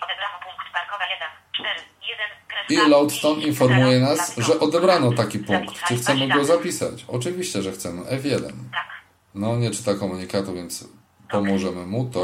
Odebrano 0.04 0.38
punkt 0.44 0.72
parkowa 0.72 1.04
1 1.04 1.28
4 1.52 1.80
1 2.08 2.26
kreska 2.48 2.86
I 2.86 2.90
Loadstone 2.90 3.34
9, 3.34 3.46
informuje 3.48 4.00
0, 4.00 4.10
nas, 4.10 4.36
że 4.36 4.60
odebrano 4.60 5.12
taki 5.12 5.38
punkt. 5.38 5.84
Czy 5.88 5.96
chcemy 5.96 6.28
go 6.28 6.44
zapisać? 6.44 7.04
Oczywiście, 7.08 7.62
że 7.62 7.72
chcemy. 7.72 8.02
F1. 8.02 8.42
Tak. 8.72 8.86
No, 9.34 9.56
nie 9.56 9.70
czyta 9.70 9.94
komunikatu, 9.94 10.54
więc 10.54 10.88
pomożemy 11.30 11.86
mu. 11.86 12.04
To. 12.04 12.22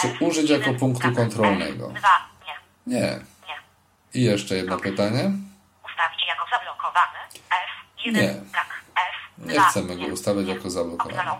Czy 0.00 0.24
użyć 0.24 0.50
jako 0.50 0.64
1, 0.66 0.78
punktu 0.80 1.12
kontrolnego? 1.12 1.92
F, 1.94 1.98
2 1.98 2.08
nie. 2.46 3.00
nie. 3.00 3.00
Nie. 3.00 3.20
I 4.14 4.24
jeszcze 4.24 4.56
jedno 4.56 4.78
pytanie. 4.78 5.30
Ustawić 5.98 6.26
jako 6.28 6.44
zablokowany. 6.50 7.18
F1 7.32 8.12
Nie. 8.12 8.52
tak. 8.52 8.66
F 8.96 9.46
Nie 9.46 9.60
chcemy 9.60 9.96
go 9.96 10.14
ustawiać 10.14 10.46
jako 10.46 10.70
zablokowany. 10.70 11.30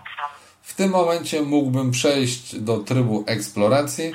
W 0.61 0.75
tym 0.75 0.91
momencie 0.91 1.41
mógłbym 1.41 1.91
przejść 1.91 2.55
do 2.55 2.77
trybu 2.77 3.23
eksploracji 3.27 4.13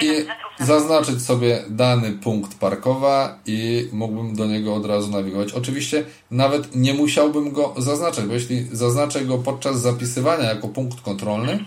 i 0.00 0.06
7 0.06 0.26
metrów 0.26 0.52
na 0.58 0.66
zaznaczyć 0.66 1.26
sobie 1.26 1.64
dany 1.68 2.12
punkt 2.12 2.58
parkowa 2.58 3.38
i 3.46 3.88
mógłbym 3.92 4.36
do 4.36 4.46
niego 4.46 4.74
od 4.74 4.86
razu 4.86 5.10
nawigować. 5.10 5.52
Oczywiście 5.52 6.04
nawet 6.30 6.76
nie 6.76 6.94
musiałbym 6.94 7.52
go 7.52 7.74
zaznaczać, 7.76 8.24
bo 8.24 8.34
jeśli 8.34 8.68
zaznaczę 8.76 9.20
go 9.20 9.38
podczas 9.38 9.80
zapisywania 9.80 10.44
jako 10.44 10.68
punkt 10.68 11.00
kontrolny, 11.00 11.64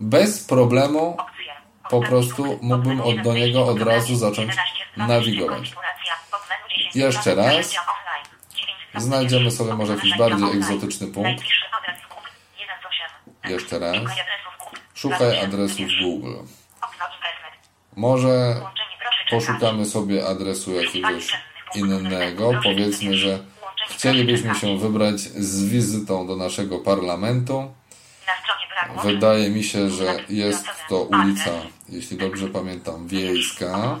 bez 0.00 0.44
problemu 0.44 1.16
po 1.90 2.00
prostu 2.00 2.58
mógłbym 2.62 3.00
od 3.00 3.06
do 3.06 3.32
11, 3.32 3.40
niego 3.40 3.66
od 3.66 3.82
razu 3.82 4.16
zacząć 4.16 4.48
11, 4.48 4.84
12, 4.96 5.14
nawigować. 5.14 5.74
Konfiguracja, 6.84 6.92
podmenu 6.92 6.92
10, 6.92 6.96
Jeszcze 6.96 7.34
raz. 7.34 7.46
online, 7.46 8.26
9, 8.94 9.04
Znajdziemy 9.04 9.50
sobie 9.50 9.74
może 9.74 9.94
jakiś 9.94 10.18
bardziej 10.18 10.50
egzotyczny 10.50 11.06
punkt. 11.06 11.28
Najbliższy 11.28 11.64
adres 11.78 12.00
Google, 12.08 12.28
1 12.60 12.76
z 12.82 12.86
8. 13.44 13.52
Jeszcze 13.52 13.78
raz. 13.78 13.96
Szukaj 14.94 15.40
adresów 15.40 15.40
Google. 15.40 15.44
Adresów 15.44 15.76
Wybierz. 15.76 16.02
Google. 16.02 16.34
Może 17.96 18.60
poszukamy 19.30 19.84
sobie 19.84 20.26
adresu 20.26 20.72
jakiegoś 20.74 21.38
innego. 21.74 22.50
Powiedzmy, 22.62 23.16
że 23.16 23.38
chcielibyśmy 23.90 24.54
się 24.54 24.78
wybrać 24.78 25.20
z 25.20 25.64
wizytą 25.68 26.26
do 26.26 26.36
naszego 26.36 26.78
parlamentu. 26.78 27.74
Wydaje 29.04 29.50
mi 29.50 29.64
się, 29.64 29.90
że 29.90 30.16
jest 30.28 30.66
to 30.88 31.02
ulica, 31.02 31.50
jeśli 31.88 32.16
dobrze 32.16 32.48
pamiętam, 32.48 33.08
wiejska. 33.08 34.00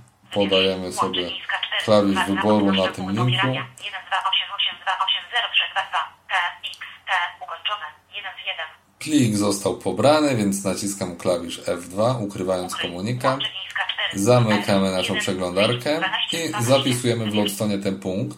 podajemy 0.33 0.91
sobie 0.91 1.21
Wiejska 1.29 1.57
4, 1.67 1.83
klawisz 1.85 2.19
wyboru 2.27 2.71
na 2.71 2.87
tym 2.87 3.07
linku. 3.09 3.23
pobierania. 3.23 3.67
12882803322 3.77 5.97
T, 6.29 6.33
X, 6.69 6.77
T, 7.07 7.11
ukończone. 7.43 7.85
1 8.15 8.31
z 8.43 8.47
1. 8.47 8.65
Plik 8.99 9.35
został 9.35 9.77
pobrany, 9.77 10.35
więc 10.35 10.63
naciskam 10.63 11.17
klawisz 11.17 11.59
F2, 11.61 12.23
ukrywając 12.23 12.75
komunikat. 12.75 13.31
Łącze 13.31 13.49
Wiejska 13.61 13.81
4, 14.09 14.19
Zamykamy 14.23 14.91
naszą 14.91 15.13
1, 15.13 15.21
przeglądarkę 15.21 15.99
12, 15.99 16.45
i 16.45 16.49
12, 16.49 16.61
zapisujemy 16.71 17.31
w 17.31 17.35
loadstone 17.35 17.77
ten 17.77 17.99
punkt. 17.99 18.37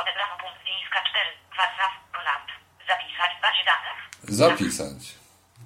Odebrano 0.00 0.34
punkt 0.42 0.58
Wiejska 0.66 0.98
4 1.10 1.30
Warszaw. 1.56 1.90
Poland. 2.12 2.46
Zapisać 2.88 3.30
w 3.38 3.42
bazie 3.42 3.64
danych. 3.70 3.98
Zapisać. 4.40 5.14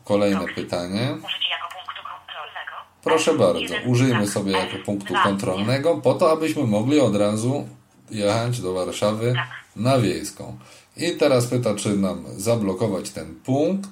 Kolejne 0.05 0.46
pytanie. 0.55 1.02
Użycie 1.26 1.48
jako 1.50 1.68
punktu 1.68 2.02
kontrolnego. 2.12 2.72
Proszę 3.06 3.34
bardzo, 3.34 3.74
użyjmy 3.86 4.20
tak, 4.20 4.28
sobie 4.28 4.52
jako 4.52 4.76
punktu 4.84 5.14
kontrolnego, 5.22 5.96
po 5.96 6.14
to, 6.14 6.30
abyśmy 6.30 6.64
mogli 6.64 7.00
od 7.00 7.16
razu 7.16 7.68
jechać 8.10 8.60
do 8.60 8.72
Warszawy 8.72 9.34
na 9.76 9.98
Wiejską. 9.98 10.58
I 10.96 11.12
teraz 11.12 11.46
pyta, 11.46 11.74
czy 11.74 11.96
nam 11.96 12.24
zablokować 12.36 13.10
ten 13.10 13.34
punkt. 13.34 13.90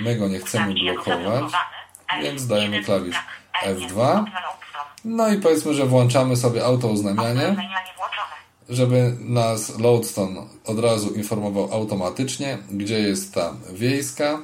My 0.00 0.16
go 0.16 0.28
nie 0.28 0.38
chcemy 0.38 0.74
blokować, 0.74 1.52
więc 2.22 2.46
dajemy 2.46 2.84
klawisz 2.84 3.16
tak, 3.16 3.62
F, 3.62 3.78
F2. 3.78 3.88
odwalał 3.88 4.24
stron. 4.68 4.84
No 5.04 5.32
i 5.32 5.38
powiedzmy, 5.38 5.74
że 5.74 5.86
włączamy 5.86 6.36
sobie 6.36 6.64
autouznamianie, 6.64 7.56
żeby 8.68 9.16
nas 9.20 9.78
Loadstone 9.78 10.42
od 10.66 10.78
razu 10.78 11.14
informował 11.14 11.72
automatycznie, 11.72 12.58
gdzie 12.70 12.98
jest 12.98 13.34
ta 13.34 13.52
wiejska 13.72 14.38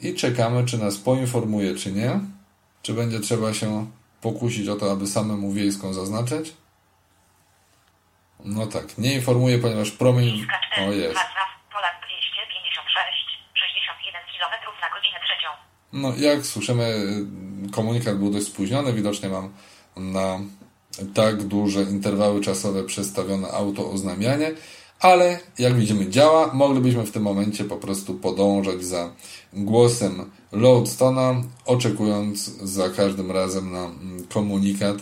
i 0.00 0.14
czekamy, 0.14 0.64
czy 0.64 0.78
nas 0.78 0.96
poinformuje, 0.96 1.74
czy 1.74 1.92
nie. 1.92 2.20
Czy 2.82 2.94
będzie 2.94 3.20
trzeba 3.20 3.54
się 3.54 3.86
pokusić 4.20 4.68
o 4.68 4.76
to, 4.76 4.92
aby 4.92 5.06
samemu 5.06 5.52
wiejską 5.52 5.92
zaznaczyć? 5.92 6.52
No 8.44 8.66
tak, 8.66 8.98
nie 8.98 9.14
informuje, 9.14 9.58
ponieważ 9.58 9.90
promień... 9.90 10.36
Wiejska 10.36 10.60
4 10.72 10.88
O 10.88 10.92
jest. 10.92 11.14
Warszaw. 11.14 11.48
Poland 11.72 11.96
256. 12.04 13.42
61 13.54 14.22
km 14.38 14.80
na 14.82 14.88
godzinę 14.96 15.18
trzecią. 15.26 15.48
No, 15.92 16.12
jak 16.16 16.46
słyszymy, 16.46 17.04
komunikat 17.72 18.18
był 18.18 18.30
dość 18.30 18.46
spóźniony. 18.46 18.92
Widocznie 18.92 19.28
mam 19.28 19.52
na 19.96 20.40
tak 21.14 21.42
duże 21.42 21.82
interwały 21.82 22.40
czasowe 22.40 22.84
przestawione 22.84 23.48
autooznamianie, 23.48 24.54
ale 25.00 25.40
jak 25.58 25.74
widzimy 25.74 26.10
działa. 26.10 26.54
Moglibyśmy 26.54 27.02
w 27.02 27.12
tym 27.12 27.22
momencie 27.22 27.64
po 27.64 27.76
prostu 27.76 28.14
podążać 28.14 28.84
za 28.84 29.12
głosem 29.52 30.30
Loadstona, 30.52 31.34
oczekując 31.66 32.44
za 32.58 32.88
każdym 32.88 33.30
razem 33.30 33.72
na 33.72 33.84
mm, 33.84 34.26
komunikat, 34.28 34.96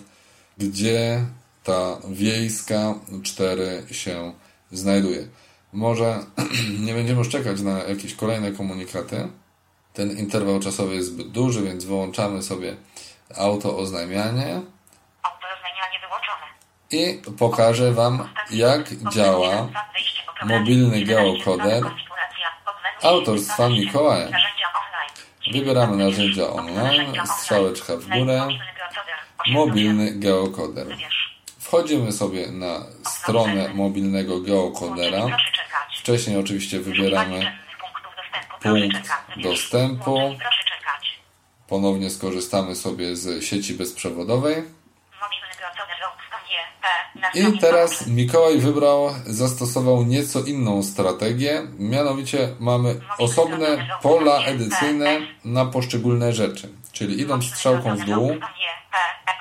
gdzie 0.58 1.24
ta 1.64 1.96
wiejska 2.08 2.94
4 3.22 3.82
się 3.90 4.32
znajduje. 4.72 5.28
Może 5.72 6.18
nie 6.86 6.94
będziemy 6.94 7.18
już 7.18 7.28
czekać 7.28 7.60
na 7.60 7.78
jakieś 7.78 8.14
kolejne 8.14 8.52
komunikaty. 8.52 9.28
Ten 9.94 10.18
interwał 10.18 10.60
czasowy 10.60 10.94
jest 10.94 11.08
zbyt 11.08 11.28
duży, 11.28 11.62
więc 11.62 11.84
wyłączamy 11.84 12.42
sobie 12.42 12.76
autooznajmianie 13.36 14.60
Autorozumienie 15.22 16.00
wyłączone. 16.00 16.46
i 16.90 17.32
pokażę 17.38 17.92
Wam, 17.92 18.28
jak 18.50 18.88
działa 19.12 19.68
mobilny 20.44 21.04
geokoder 21.04 21.84
autorstwa 23.02 23.68
Mikołaja. 23.68 24.28
Wybieramy 25.52 25.96
narzędzia 25.96 26.46
online, 26.50 27.12
strzałeczka 27.38 27.96
w 27.96 28.06
górę, 28.08 28.48
mobilny 29.48 30.12
geokoder. 30.14 30.86
Wchodzimy 31.58 32.12
sobie 32.12 32.46
na 32.46 32.80
stronę 33.06 33.68
mobilnego 33.74 34.40
geokodera. 34.40 35.26
Wcześniej 35.96 36.36
oczywiście 36.36 36.80
wybieramy 36.80 37.52
punkt 38.62 39.08
dostępu. 39.36 40.34
Ponownie 41.68 42.10
skorzystamy 42.10 42.76
sobie 42.76 43.16
z 43.16 43.44
sieci 43.44 43.74
bezprzewodowej. 43.74 44.54
Mobilny 44.56 45.54
geokoder 45.60 45.96
Loadstone 46.02 46.44
G, 46.48 46.54
P, 46.82 46.88
na 47.09 47.09
I 47.34 47.58
teraz. 47.58 48.06
Mikołaj 48.06 48.58
wybrał, 48.58 49.10
zastosował 49.26 50.04
nieco 50.04 50.40
inną 50.40 50.82
strategię. 50.82 51.62
Mianowicie 51.78 52.54
mamy 52.60 53.00
osobne 53.18 53.86
pola 54.02 54.38
edycyjne 54.44 55.20
na 55.44 55.66
poszczególne 55.66 56.32
rzeczy. 56.32 56.68
Czyli 56.92 57.20
idąc 57.20 57.44
strzałką 57.44 57.96
w 57.96 58.04
dół, 58.04 58.28
P, 58.28 58.46
E, 59.28 59.38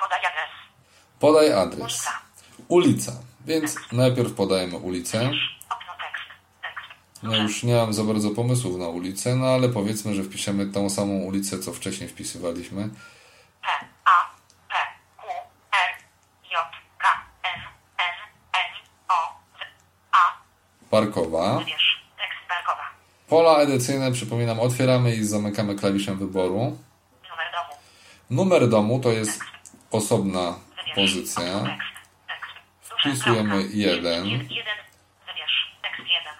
podaj 1.20 1.52
adres. 1.52 2.08
Ulica. 2.68 3.12
Więc 3.46 3.76
najpierw 3.92 4.32
podajemy 4.32 4.76
ulicę. 4.76 5.30
No 7.22 7.36
już 7.36 7.62
nie 7.62 7.74
mam 7.74 7.92
za 7.92 8.04
bardzo 8.04 8.30
pomysłów 8.30 8.78
na 8.78 8.88
ulicę, 8.88 9.36
no 9.36 9.46
ale 9.46 9.68
powiedzmy, 9.68 10.14
że 10.14 10.22
wpiszemy 10.22 10.66
tą 10.66 10.90
samą 10.90 11.12
ulicę, 11.12 11.58
co 11.58 11.72
wcześniej 11.72 12.08
wpisywaliśmy. 12.08 12.88
Parkowa. 20.90 21.58
wybierz. 21.58 22.00
Tekst 22.18 22.38
parkowa. 22.48 22.82
Pola 23.28 23.58
edycyjne, 23.58 24.12
przypominam, 24.12 24.60
otwieramy 24.60 25.14
i 25.14 25.24
zamykamy 25.24 25.74
klawiszem 25.74 26.18
wyboru. 26.18 26.58
Numer 27.30 27.48
domu. 27.52 27.74
Numer 28.30 28.68
domu 28.68 29.00
to 29.00 29.08
jest 29.12 29.40
osobna 29.90 30.54
Wybierz. 30.76 30.94
pozycja. 30.96 31.42
Tekst. 31.42 31.66
Tekst. 32.28 32.50
Duża 32.90 32.98
Wpisujemy 33.14 33.62
jeden. 33.72 34.26
Jeden. 34.26 34.78
Wybierz. 35.26 35.76
Tekst 35.82 35.98
jeden. 36.00 36.34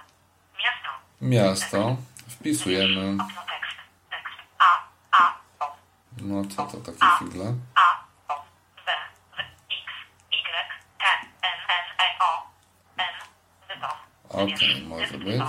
Miasto. 0.58 0.90
Miasto. 1.20 1.96
Wpisujemy. 2.28 3.16
No 6.22 6.44
co 6.56 6.66
to 6.66 6.76
takie 6.76 7.06
figle? 7.18 7.54
Okej, 14.30 14.46
Wybierz. 14.46 14.82
może 14.86 15.18
być. 15.18 15.42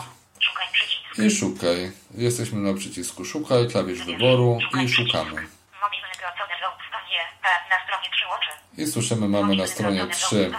I 1.17 1.31
szukaj. 1.31 1.91
Jesteśmy 2.13 2.59
na 2.59 2.73
przycisku 2.77 3.25
szukaj, 3.25 3.67
klawisz 3.67 4.05
wyboru 4.05 4.59
i 4.83 4.89
szukamy. 4.89 5.29
Mobilny 5.31 6.13
geocoder 6.21 6.57
Loadstone 6.61 7.05
G, 7.09 7.15
P, 7.41 7.47
na 7.69 7.75
stronie 7.85 8.09
3 8.15 8.27
łączy. 8.27 8.49
I 8.77 8.87
słyszymy, 8.87 9.27
mamy 9.27 9.55
na 9.55 9.67
stronie 9.67 10.07
3 10.07 10.51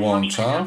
łącza. 0.00 0.64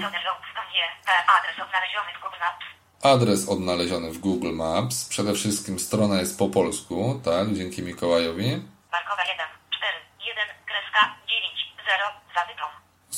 Adres 3.01 3.49
odnaleziony 3.49 4.11
w 4.11 4.17
Google 4.19 4.53
Maps. 4.53 5.09
Przede 5.09 5.33
wszystkim 5.33 5.79
strona 5.79 6.19
jest 6.19 6.39
po 6.39 6.49
polsku, 6.49 7.21
tak, 7.25 7.53
dzięki 7.53 7.81
Mikołajowi. 7.83 8.49
Bankowa 8.91 9.23
1, 9.23 9.47
4, 9.77 9.97
1, 10.27 10.47
kreska, 10.65 11.15
9, 11.27 11.73
0, 11.85 12.05
zabytom. 12.35 12.69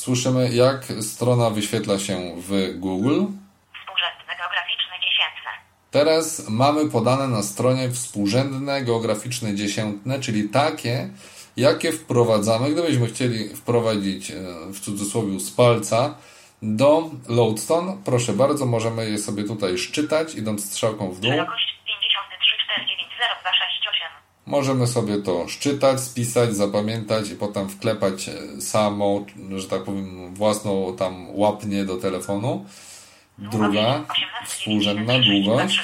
Słyszymy, 0.10 0.50
jak 0.54 0.86
strona 1.02 1.50
wyświetla 1.50 2.00
się 2.00 2.34
w 2.38 2.80
Google. 2.80 3.26
Współrzędne 3.82 4.34
geograficzne 4.38 4.96
dziesiętne. 5.02 5.52
Teraz 5.92 6.50
mamy 6.50 6.90
podane 6.90 7.28
na 7.28 7.44
stronie 7.44 7.90
współrzędne 7.90 8.82
geograficzne 8.82 9.56
dziesiętne, 9.56 10.20
czyli 10.20 10.50
takie, 10.50 11.10
jakie 11.58 11.92
wprowadzamy, 11.92 12.72
gdybyśmy 12.72 13.08
chcieli 13.08 13.50
wprowadzić 13.50 14.32
e, 14.32 14.36
w 14.74 14.80
cudzysłowie 14.80 15.40
z 15.40 15.52
palca 15.52 16.16
do 16.62 17.10
Loadstone. 17.28 17.98
Proszę 18.06 18.34
bardzo, 18.34 18.66
możemy 18.66 19.10
je 19.10 19.18
sobie 19.18 19.44
tutaj 19.44 19.78
szczytać, 19.78 20.36
idąc 20.36 20.66
strzałką 20.66 21.12
w 21.12 21.20
dół. 21.20 21.32
Szerokość 21.32 21.79
534900268. 21.79 21.79
Możemy 24.50 24.88
sobie 24.88 25.18
to 25.18 25.48
szczytać, 25.48 26.00
spisać, 26.00 26.56
zapamiętać 26.56 27.30
i 27.30 27.36
potem 27.36 27.70
wklepać 27.70 28.30
e, 28.30 28.62
samą, 28.62 29.26
że 29.56 29.68
tak 29.68 29.84
powiem, 29.84 30.36
własną 30.36 30.96
tam 30.98 31.28
łapnię 31.30 31.86
do 31.86 31.98
telefonu. 31.98 32.66
Druga, 33.38 34.06
współrzędna 34.46 35.14
długość. 35.20 35.80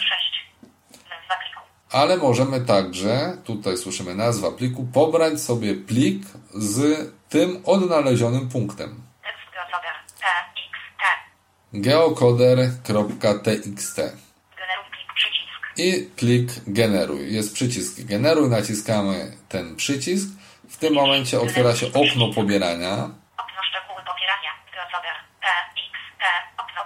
Ale 1.92 2.18
możemy 2.18 2.62
także, 2.62 3.38
tutaj 3.44 3.78
słyszymy 3.78 4.16
nazwa 4.16 4.52
pliku, 4.52 4.88
pobrać 4.94 5.42
sobie 5.42 5.76
plik 5.76 6.24
z 6.54 7.10
tym 7.30 7.62
odnalezionym 7.66 8.50
punktem. 8.50 9.02
Geocoder.txt. 11.74 14.25
i 15.78 16.10
plik 16.16 16.52
generuj. 16.68 17.34
Jest 17.34 17.54
przycisk 17.54 18.02
generuj, 18.02 18.50
naciskamy 18.50 19.38
ten 19.50 19.76
przycisk. 19.76 20.28
W 20.70 20.78
tym 20.78 20.94
momencie 20.94 21.42
otwiera 21.42 21.76
się 21.76 21.88
okno 21.88 22.34
pobierania. 22.36 22.94
Okno 23.38 23.62
szczegóły 23.70 24.02
pobierania. 24.06 24.52
Okno. 26.58 26.82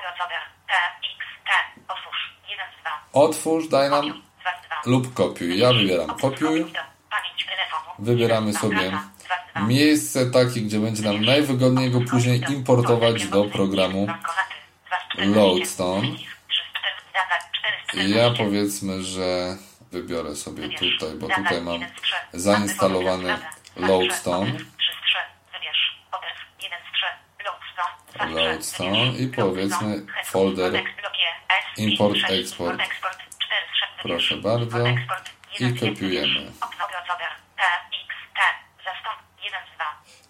Otwórz. 1.88 2.36
1 2.50 2.66
z 2.80 2.82
2. 2.82 3.22
Otwórz, 3.22 3.68
daj 3.68 3.90
nam 3.90 4.02
Kopiuj. 4.02 4.24
2 4.42 4.52
z 4.64 4.68
2. 4.84 4.92
lub 4.92 5.14
kopiuj. 5.14 5.60
Ja 5.60 5.74
wybieram 5.74 6.08
kopiuj. 6.08 6.66
Wybieramy 8.00 8.54
sobie 8.54 8.92
miejsce 9.68 10.32
takie, 10.32 10.62
gdzie 10.62 10.80
będzie 10.80 11.04
nam 11.04 11.26
najwygodniej 11.26 11.92
go 11.92 12.02
później 12.02 12.44
importować 12.50 13.28
do 13.28 13.46
programu 13.46 14.08
Loadstone. 15.18 16.08
Ja 17.94 18.32
powiedzmy, 18.38 19.04
że 19.04 19.58
wybiorę 19.92 20.36
sobie 20.36 20.70
tutaj, 20.70 21.16
bo 21.16 21.28
tutaj 21.28 21.62
mam 21.62 21.82
zainstalowany 22.34 23.38
Loadstone. 23.76 24.52
Loadstone 28.30 29.12
i 29.20 29.28
powiedzmy 29.28 30.06
folder 30.26 30.84
import, 31.78 32.18
export. 32.30 32.82
Proszę 34.04 34.38
bardzo. 34.38 34.78
I 35.60 35.74
kopiujemy. 35.80 36.52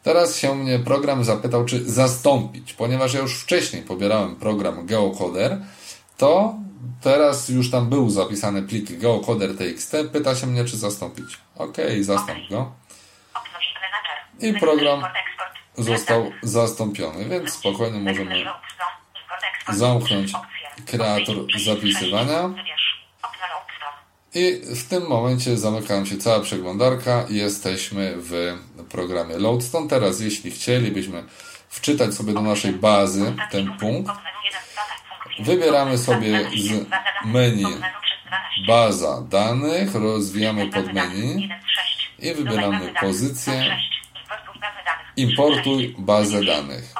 Teraz 0.03 0.37
się 0.39 0.55
mnie 0.55 0.79
program 0.79 1.23
zapytał, 1.23 1.65
czy 1.65 1.89
zastąpić. 1.89 2.73
Ponieważ 2.73 3.13
ja 3.13 3.19
już 3.19 3.41
wcześniej 3.41 3.83
pobierałem 3.83 4.35
program 4.35 4.85
GeoCoder, 4.85 5.57
to 6.19 6.55
teraz 7.01 7.49
już 7.49 7.71
tam 7.71 7.89
był 7.89 8.09
zapisany 8.09 8.61
plik 8.61 8.99
geocoder.txt. 8.99 9.95
Pyta 10.13 10.35
się 10.35 10.47
mnie, 10.47 10.65
czy 10.65 10.77
zastąpić. 10.77 11.37
Ok, 11.55 11.77
zastąp 12.01 12.39
go. 12.49 12.71
I 14.39 14.53
program 14.53 15.03
został 15.77 16.31
zastąpiony, 16.43 17.25
więc 17.25 17.53
spokojnie 17.53 17.99
możemy 17.99 18.45
zamknąć 19.73 20.31
kreator 20.85 21.35
zapisywania. 21.65 22.49
I 24.33 24.61
w 24.75 24.89
tym 24.89 25.07
momencie 25.07 25.57
zamyka 25.57 26.05
się 26.05 26.17
cała 26.17 26.39
przeglądarka 26.39 27.25
i 27.29 27.35
jesteśmy 27.35 28.13
w 28.17 28.57
programie 28.89 29.37
Loadstone. 29.37 29.87
Teraz 29.87 30.19
jeśli 30.19 30.51
chcielibyśmy 30.51 31.23
wczytać 31.69 32.13
sobie 32.13 32.33
do 32.33 32.41
naszej 32.41 32.73
bazy 32.73 33.35
ten 33.51 33.77
punkt, 33.77 34.11
wybieramy 35.39 35.97
sobie 35.97 36.49
z 36.57 36.85
menu 37.25 37.65
baza 38.67 39.21
danych, 39.21 39.95
rozwijamy 39.95 40.69
pod 40.69 40.93
menu 40.93 41.49
i 42.19 42.33
wybieramy 42.33 42.93
pozycję. 43.01 43.77
Importuj 45.15 45.95
bazę 45.97 46.43
danych. 46.43 46.93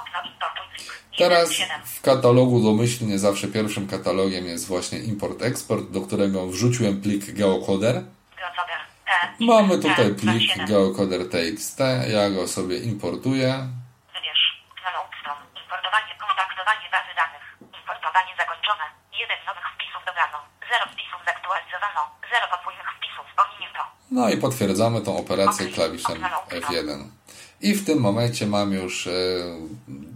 Teraz 1.18 1.50
w 1.86 2.02
katalogu 2.02 2.64
domyślnie 2.64 3.20
zawsze 3.20 3.48
pierwszym 3.48 3.88
katalogiem 3.88 4.46
jest 4.46 4.68
właśnie 4.68 5.00
import-export, 5.00 5.92
do 5.92 6.02
którego 6.02 6.48
wrzuciłem 6.48 7.02
plik 7.02 7.32
geocoder. 7.32 8.04
Mamy 9.40 9.78
tutaj 9.78 10.16
plik 10.16 10.68
geocoder.txt, 10.68 11.80
ja 12.14 12.30
go 12.30 12.48
sobie 12.48 12.78
importuję. 12.78 13.68
Wybierz. 14.16 14.64
Loadstone. 14.96 15.62
Importowanie, 15.64 16.14
kontaktowanie 16.20 16.88
bazy 16.92 17.14
danych. 17.16 17.46
Zakończone. 18.70 18.90
Jeden 19.20 19.38
nowych 19.48 19.64
wpisów 19.76 20.02
dodano. 20.06 20.38
Zero 20.70 20.86
wpisów 20.94 21.20
zaktualizowano. 21.26 22.02
Zero 22.32 22.48
podwójnych 22.54 22.88
wpisów. 22.98 23.26
Pominięto. 23.38 23.80
No 24.12 24.30
i 24.30 24.38
potwierdzamy 24.38 25.02
tą 25.02 25.18
operację 25.18 25.68
klawiszem 25.68 26.18
F1. 26.50 27.04
I 27.62 27.76
w 27.76 27.86
tym 27.86 28.00
momencie 28.00 28.46
mam 28.48 28.74
już 28.74 29.08
e, 29.08 29.12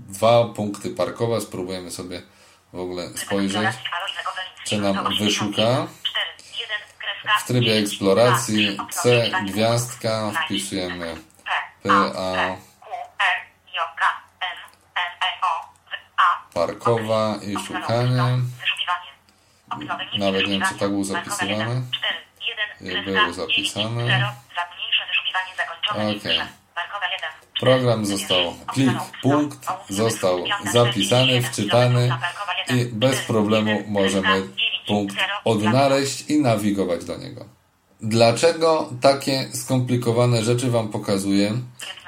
dwa 0.10 0.45
punkty 0.45 0.89
parkowe. 0.89 1.41
Spróbujemy 1.41 1.91
sobie 1.91 2.22
w 2.74 2.80
ogóle 2.80 3.10
spojrzeć, 3.10 3.76
czy 4.66 4.78
nam 4.78 5.08
wyszuka. 5.20 5.88
W 7.39 7.47
trybie 7.47 7.74
eksploracji 7.78 8.78
C 8.91 9.32
gwiazdka 9.45 10.32
wpisujemy 10.45 11.16
P, 11.84 11.89
parkowa 16.54 17.39
i 17.47 17.66
szukanie. 17.68 18.24
Nawet 20.18 20.47
nie 20.47 20.60
wiem, 20.60 20.62
czy 20.70 20.76
tak 20.76 20.89
było 20.89 21.04
zapisywane. 21.04 21.82
Nie 22.82 23.01
było 23.01 23.34
zapisane. 23.34 24.34
Ok. 25.89 26.24
Program 27.60 28.06
został, 28.06 28.54
plik, 28.74 28.97
punkt 29.22 29.68
został 29.89 30.43
zapisany, 30.74 31.41
wczytany 31.41 32.10
i 32.70 32.86
bez 32.86 33.20
problemu 33.20 33.84
możemy 33.88 34.47
punkt 34.88 35.16
odnaleźć 35.45 36.30
i 36.30 36.41
nawigować 36.41 37.06
do 37.06 37.18
niego. 37.18 37.45
Dlaczego 38.01 38.89
takie 39.01 39.49
skomplikowane 39.54 40.43
rzeczy 40.43 40.72
Wam 40.72 40.89
pokazuję? 40.89 41.51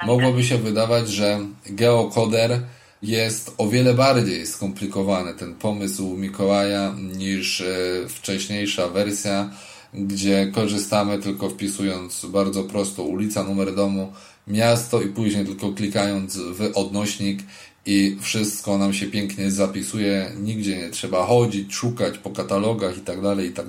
Mogłoby 0.02 0.44
się 0.44 0.58
wydawać, 0.58 1.08
że 1.08 1.38
geocoder 1.66 2.60
jest 3.02 3.54
o 3.58 3.68
wiele 3.68 3.94
bardziej 3.94 4.46
skomplikowany, 4.46 5.34
ten 5.34 5.54
pomysł 5.54 6.16
Mikołaja, 6.16 6.94
niż 7.16 7.64
wcześniejsza 8.08 8.88
wersja, 8.88 9.50
gdzie 9.94 10.52
korzystamy 10.54 11.18
tylko 11.18 11.50
wpisując 11.50 12.26
bardzo 12.26 12.64
prosto 12.64 13.02
ulica, 13.02 13.42
numer 13.42 13.74
domu, 13.74 14.12
miasto 14.46 15.02
i 15.02 15.08
później 15.08 15.46
tylko 15.46 15.72
klikając 15.72 16.36
w 16.36 16.70
odnośnik 16.74 17.40
i 17.86 18.16
wszystko 18.20 18.78
nam 18.78 18.92
się 18.94 19.06
pięknie 19.06 19.50
zapisuje, 19.50 20.32
nigdzie 20.36 20.76
nie 20.76 20.90
trzeba 20.90 21.26
chodzić, 21.26 21.74
szukać 21.74 22.18
po 22.18 22.30
katalogach 22.30 22.98
i 22.98 23.00
tak 23.00 23.20
dalej, 23.20 23.48
i 23.48 23.52
tak. 23.52 23.66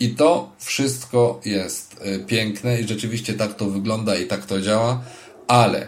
I 0.00 0.10
to 0.10 0.52
wszystko 0.58 1.40
jest 1.44 2.00
piękne 2.26 2.80
i 2.80 2.88
rzeczywiście 2.88 3.34
tak 3.34 3.54
to 3.54 3.70
wygląda 3.70 4.16
i 4.16 4.26
tak 4.26 4.46
to 4.46 4.60
działa, 4.60 5.02
ale 5.48 5.86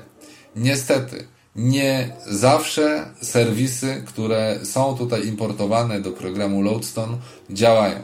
niestety 0.57 1.25
nie 1.57 2.13
zawsze 2.27 3.07
serwisy, 3.23 4.03
które 4.07 4.59
są 4.63 4.97
tutaj 4.97 5.27
importowane 5.27 6.01
do 6.01 6.11
programu 6.11 6.63
Loadstone 6.63 7.17
działają. 7.51 7.99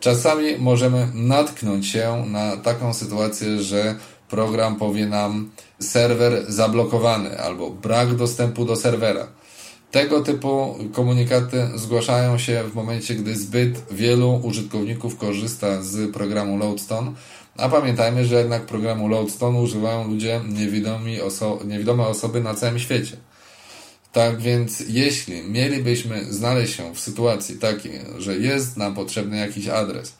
Czasami 0.00 0.58
możemy 0.58 1.08
natknąć 1.14 1.86
się 1.86 2.24
na 2.26 2.56
taką 2.56 2.94
sytuację, 2.94 3.62
że 3.62 3.94
program 4.28 4.76
powie 4.76 5.06
nam 5.06 5.50
serwer 5.80 6.44
zablokowany 6.48 7.40
albo 7.40 7.70
brak 7.70 8.14
dostępu 8.14 8.64
do 8.64 8.76
serwera. 8.76 9.26
Tego 9.90 10.20
typu 10.20 10.76
komunikaty 10.92 11.68
zgłaszają 11.74 12.38
się 12.38 12.64
w 12.64 12.74
momencie, 12.74 13.14
gdy 13.14 13.36
zbyt 13.36 13.84
wielu 13.90 14.40
użytkowników 14.42 15.16
korzysta 15.16 15.82
z 15.82 16.12
programu 16.12 16.58
Loadstone, 16.58 17.12
a 17.58 17.68
pamiętajmy, 17.68 18.24
że 18.24 18.36
jednak 18.36 18.66
programu 18.66 19.08
Loadstone 19.08 19.58
używają 19.58 20.08
ludzie 20.08 20.40
niewidomi 20.48 21.20
oso 21.20 21.58
niewidome 21.64 22.06
osoby 22.06 22.40
na 22.40 22.54
całym 22.54 22.78
świecie. 22.78 23.16
Tak 24.12 24.40
więc 24.40 24.80
jeśli 24.88 25.42
mielibyśmy 25.42 26.24
znaleźć 26.24 26.76
się 26.76 26.94
w 26.94 27.00
sytuacji 27.00 27.58
takiej, 27.58 28.00
że 28.18 28.36
jest 28.36 28.76
nam 28.76 28.94
potrzebny 28.94 29.36
jakiś 29.36 29.68
adres 29.68 30.18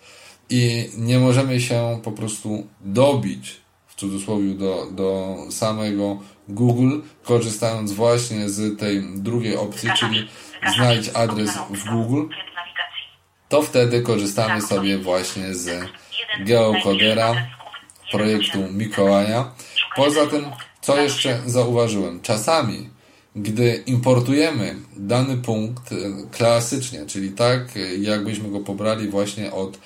i 0.50 0.90
nie 0.96 1.18
możemy 1.18 1.60
się 1.60 2.00
po 2.04 2.12
prostu 2.12 2.66
dobić 2.80 3.56
w 3.86 3.94
cudzysłowie 3.94 4.54
do, 4.54 4.86
do 4.90 5.36
samego 5.50 6.18
Google, 6.48 7.00
korzystając 7.24 7.92
właśnie 7.92 8.48
z 8.48 8.78
tej 8.78 9.02
drugiej 9.16 9.56
opcji, 9.56 9.90
czyli 9.98 10.28
znajdź 10.76 11.10
adres 11.14 11.50
w 11.70 11.90
Google, 11.90 12.34
to 13.48 13.62
wtedy 13.62 14.02
korzystamy 14.02 14.62
sobie 14.62 14.98
właśnie 14.98 15.54
z 15.54 15.88
geocodera 16.40 17.48
projektu 18.10 18.58
Mikołaja. 18.72 19.52
Poza 19.96 20.26
tym, 20.26 20.44
co 20.80 21.00
jeszcze 21.00 21.40
zauważyłem? 21.46 22.20
Czasami, 22.20 22.88
gdy 23.36 23.82
importujemy 23.86 24.76
dany 24.96 25.36
punkt 25.36 25.94
klasycznie, 26.32 27.06
czyli 27.06 27.30
tak, 27.30 27.60
jakbyśmy 27.98 28.50
go 28.50 28.60
pobrali 28.60 29.08
właśnie 29.08 29.52
od 29.52 29.78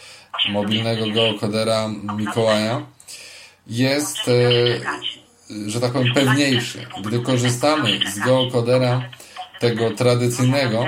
mobilnego 0.50 1.06
geocodera 1.10 1.88
Mikołaja, 2.16 2.86
jest, 3.66 4.18
że 5.66 5.80
tak 5.80 5.92
powiem, 5.92 6.14
pewniejszy. 6.14 6.86
Gdy 7.04 7.20
korzystamy 7.20 8.00
z 8.14 8.18
geocodera 8.18 9.10
tego 9.60 9.90
tradycyjnego, 9.90 10.84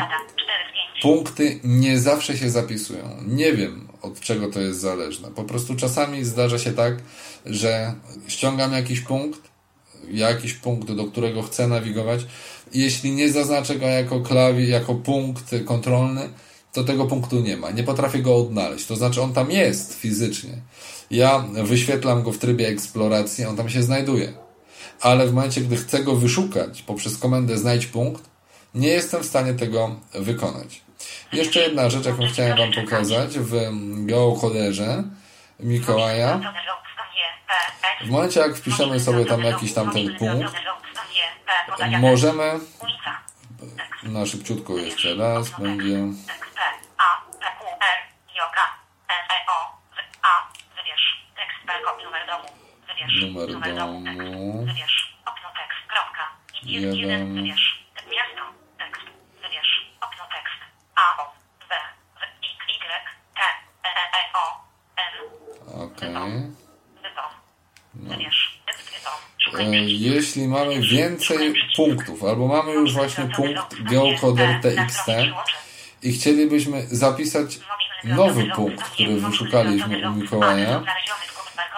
punkty 1.05 1.61
nie 1.65 2.01
zawsze 2.01 2.37
się 2.37 2.51
zapisują. 2.51 3.09
Nie 3.27 3.53
wiem, 3.53 3.89
od 4.03 4.21
czego 4.21 4.51
to 4.51 4.61
jest 4.61 4.81
zależne. 4.81 5.29
Po 5.31 5.45
prostu 5.45 5.77
czasami 5.77 6.25
zdarza 6.25 6.59
się 6.59 6.73
tak, 6.73 6.95
że 7.47 7.95
ściągam 8.27 8.73
jakiś 8.73 9.01
punkt, 9.01 9.41
jakiś 10.11 10.55
punkt, 10.55 10.93
do 10.93 11.05
którego 11.05 11.43
chcę 11.43 11.69
nawigować. 11.69 12.27
Jeśli 12.75 13.13
nie 13.13 13.33
zaznaczę 13.33 13.77
go 13.77 13.87
jako 13.87 14.21
klawi, 14.21 14.69
jako 14.69 14.95
punkt 14.95 15.55
kontrolny, 15.65 16.29
to 16.73 16.85
tego 16.85 17.05
punktu 17.05 17.41
nie 17.41 17.57
ma. 17.57 17.71
Nie 17.71 17.85
potrafię 17.85 18.19
go 18.19 18.37
odnaleźć. 18.37 18.87
To 18.87 18.97
znaczy, 18.97 19.23
on 19.23 19.33
tam 19.33 19.51
jest 19.51 19.95
fizycznie. 19.95 20.51
Ja 21.11 21.45
wyświetlam 21.65 22.23
go 22.23 22.33
w 22.33 22.39
trybie 22.39 22.69
eksploracji, 22.69 23.45
on 23.45 23.57
tam 23.57 23.69
się 23.69 23.83
znajduje. 23.83 24.33
ale 25.01 25.27
w 25.27 25.33
momencie, 25.33 25.61
gdy 25.61 25.77
chcę 25.77 26.05
go 26.05 26.17
wyszukać 26.17 26.83
poprzez 26.83 27.19
komendę 27.19 27.59
znajdź 27.59 27.87
punkt, 27.87 28.23
nie 28.75 28.89
jestem 28.89 29.23
w 29.23 29.27
stanie 29.27 29.55
tego 29.55 29.97
wykonać. 30.15 30.85
Jeszcze 31.35 31.61
jedna 31.61 31.91
rzecz, 31.91 32.07
jaką 32.07 32.27
chciałem 32.27 32.59
Wam 32.59 32.73
pokazać 32.73 33.39
w 33.39 33.53
geokoderze 34.07 35.03
Mikołaja. 35.61 36.41
W 38.05 38.11
momencie, 38.11 38.41
jak 38.41 38.57
wpiszemy 38.57 39.01
sobie 39.01 39.25
tam 39.27 39.41
jakiś 39.41 39.75
tam 39.75 39.93
ten 39.93 40.17
punkt, 40.19 40.55
możemy 41.99 42.61
na 44.03 44.27
szybciutko 44.27 44.77
jeszcze 44.77 45.15
raz 45.15 45.51
będzie 45.61 45.99
numer 53.21 53.49
domu. 53.77 54.67
Jeden. 56.67 57.35
miasto 58.11 58.43
tekst 58.79 59.07
wybierz 59.43 59.73
okno 60.01 60.25
tekst 60.35 60.61
A 60.94 60.94
O 60.94 60.94
B 60.94 60.94
W 60.94 60.94
X 60.94 60.94
Y 60.94 60.94
T 60.94 60.94
E 60.94 60.94
E 60.94 60.94
E 60.94 60.94
O 60.94 60.94
N 60.94 60.94
Okej. 65.85 66.15
tekst 68.67 68.91
wypom 68.93 69.15
E, 69.45 69.45
szukaj 69.45 69.67
przycisku. 69.71 70.15
Jeśli 70.15 70.49
mamy 70.49 70.81
więcej 70.81 71.55
punktów, 71.77 72.25
albo 72.25 72.47
mamy 72.47 72.73
już 72.73 72.93
właśnie 72.93 73.25
punkt 73.25 73.83
geocoder 73.83 74.61
TXT 74.61 75.07
i 76.03 76.13
chcielibyśmy 76.13 76.87
zapisać 76.91 77.59
nowy 78.05 78.45
punkt, 78.57 78.85
który 78.85 79.21
wyszukaliśmy 79.21 80.11
u 80.11 80.13
Mikołaja, 80.13 80.83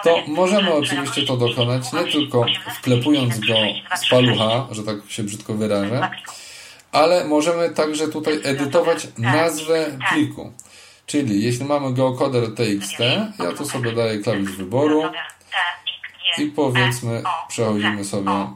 to 0.03 0.23
możemy 0.27 0.73
oczywiście 0.73 1.25
to 1.25 1.37
dokonać 1.37 1.93
nie 1.93 2.03
tylko 2.03 2.45
wklepując 2.75 3.39
go 3.39 3.55
z 3.95 4.09
palucha, 4.09 4.67
że 4.71 4.83
tak 4.83 4.95
się 5.09 5.23
brzydko 5.23 5.53
wyrażę, 5.53 6.09
ale 6.91 7.23
możemy 7.23 7.69
także 7.69 8.07
tutaj 8.07 8.39
edytować 8.43 9.07
nazwę 9.17 9.97
pliku. 10.09 10.53
Czyli 11.05 11.43
jeśli 11.43 11.65
mamy 11.65 11.93
geocoder 11.93 12.55
TXT, 12.55 12.99
ja 13.39 13.51
tu 13.57 13.65
sobie 13.65 13.91
daję 13.91 14.19
klawisz 14.19 14.51
wyboru 14.51 15.03
i 16.37 16.45
powiedzmy 16.45 17.23
przechodzimy 17.47 18.05
sobie 18.05 18.47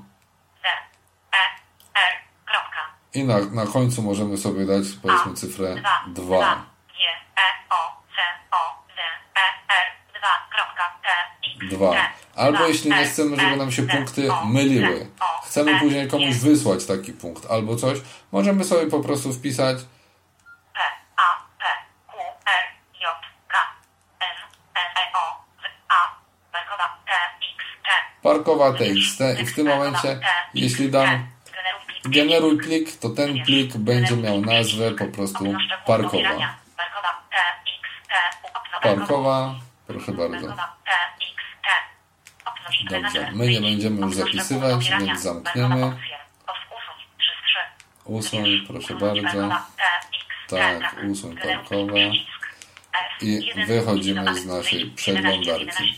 i 3.13 3.23
na, 3.23 3.39
na 3.39 3.65
końcu 3.65 4.01
możemy 4.01 4.37
sobie 4.37 4.65
dać 4.65 4.83
powiedzmy 5.01 5.33
cyfrę 5.33 5.75
2. 6.07 6.65
2. 11.69 12.11
Albo 12.35 12.67
jeśli 12.67 12.89
nie 12.89 13.05
chcemy, 13.05 13.39
żeby 13.39 13.55
nam 13.55 13.71
się 13.71 13.87
punkty 13.87 14.29
myliły, 14.45 15.07
chcemy 15.45 15.79
później 15.79 16.07
komuś 16.07 16.35
wysłać 16.35 16.85
taki 16.85 17.13
punkt 17.13 17.51
albo 17.51 17.75
coś, 17.75 17.99
możemy 18.31 18.63
sobie 18.63 18.87
po 18.87 18.99
prostu 18.99 19.33
wpisać 19.33 19.77
parkowa 28.21 28.73
TXT 28.73 29.19
i 29.41 29.45
w 29.45 29.55
tym 29.55 29.67
momencie, 29.67 30.19
jeśli 30.53 30.91
dam 30.91 31.27
generuj 32.05 32.57
plik, 32.57 32.97
to 32.97 33.09
ten 33.09 33.43
plik 33.45 33.77
będzie 33.77 34.15
miał 34.15 34.41
nazwę 34.41 34.91
po 34.91 35.05
prostu 35.05 35.45
parkowa. 35.85 36.55
Parkowa, 38.81 39.55
proszę 39.87 40.11
bardzo. 40.11 40.53
Dobrze, 42.89 43.31
my 43.33 43.47
nie 43.47 43.61
będziemy 43.61 44.01
już 44.01 44.15
zapisywać, 44.15 44.89
więc 44.99 45.21
zamkniemy. 45.21 45.97
Usuń, 48.05 48.65
proszę 48.67 48.95
bardzo. 48.95 49.49
Tak, 50.49 50.95
usuń 51.11 51.37
parkowa. 51.37 51.93
I 53.21 53.51
wychodzimy 53.67 54.41
z 54.41 54.45
naszej 54.45 54.91
przeglądarki. 54.95 55.95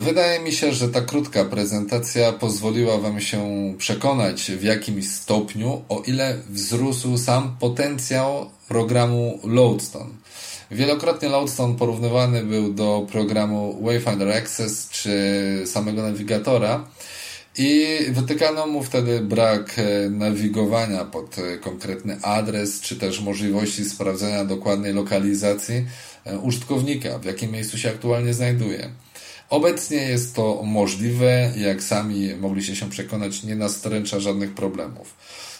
Wydaje 0.00 0.40
mi 0.40 0.52
się, 0.52 0.72
że 0.72 0.88
ta 0.88 1.00
krótka 1.00 1.44
prezentacja 1.44 2.32
pozwoliła 2.32 2.98
Wam 2.98 3.20
się 3.20 3.74
przekonać 3.78 4.42
w 4.42 4.62
jakimś 4.62 5.10
stopniu, 5.10 5.84
o 5.88 6.02
ile 6.06 6.38
wzrósł 6.48 7.18
sam 7.18 7.56
potencjał 7.60 8.50
programu 8.68 9.40
Loadstone. 9.44 10.10
Wielokrotnie 10.70 11.28
Loadstone 11.28 11.74
porównywany 11.74 12.44
był 12.44 12.74
do 12.74 13.06
programu 13.12 13.78
Wayfinder 13.82 14.32
Access 14.32 14.88
czy 14.88 15.12
samego 15.66 16.02
nawigatora 16.02 16.84
i 17.58 17.98
wytykano 18.10 18.66
mu 18.66 18.82
wtedy 18.82 19.20
brak 19.20 19.78
e, 19.78 20.10
nawigowania 20.10 21.04
pod 21.04 21.38
e, 21.38 21.58
konkretny 21.58 22.18
adres, 22.22 22.80
czy 22.80 22.96
też 22.96 23.20
możliwości 23.20 23.84
sprawdzenia 23.84 24.44
dokładnej 24.44 24.92
lokalizacji 24.92 25.86
e, 26.24 26.38
użytkownika, 26.38 27.18
w 27.18 27.24
jakim 27.24 27.50
miejscu 27.50 27.78
się 27.78 27.88
aktualnie 27.88 28.34
znajduje. 28.34 28.90
Obecnie 29.50 29.96
jest 29.96 30.34
to 30.34 30.62
możliwe, 30.64 31.52
jak 31.56 31.82
sami 31.82 32.34
mogliście 32.34 32.76
się 32.76 32.90
przekonać, 32.90 33.42
nie 33.42 33.56
nastręcza 33.56 34.20
żadnych 34.20 34.54
problemów. 34.54 35.14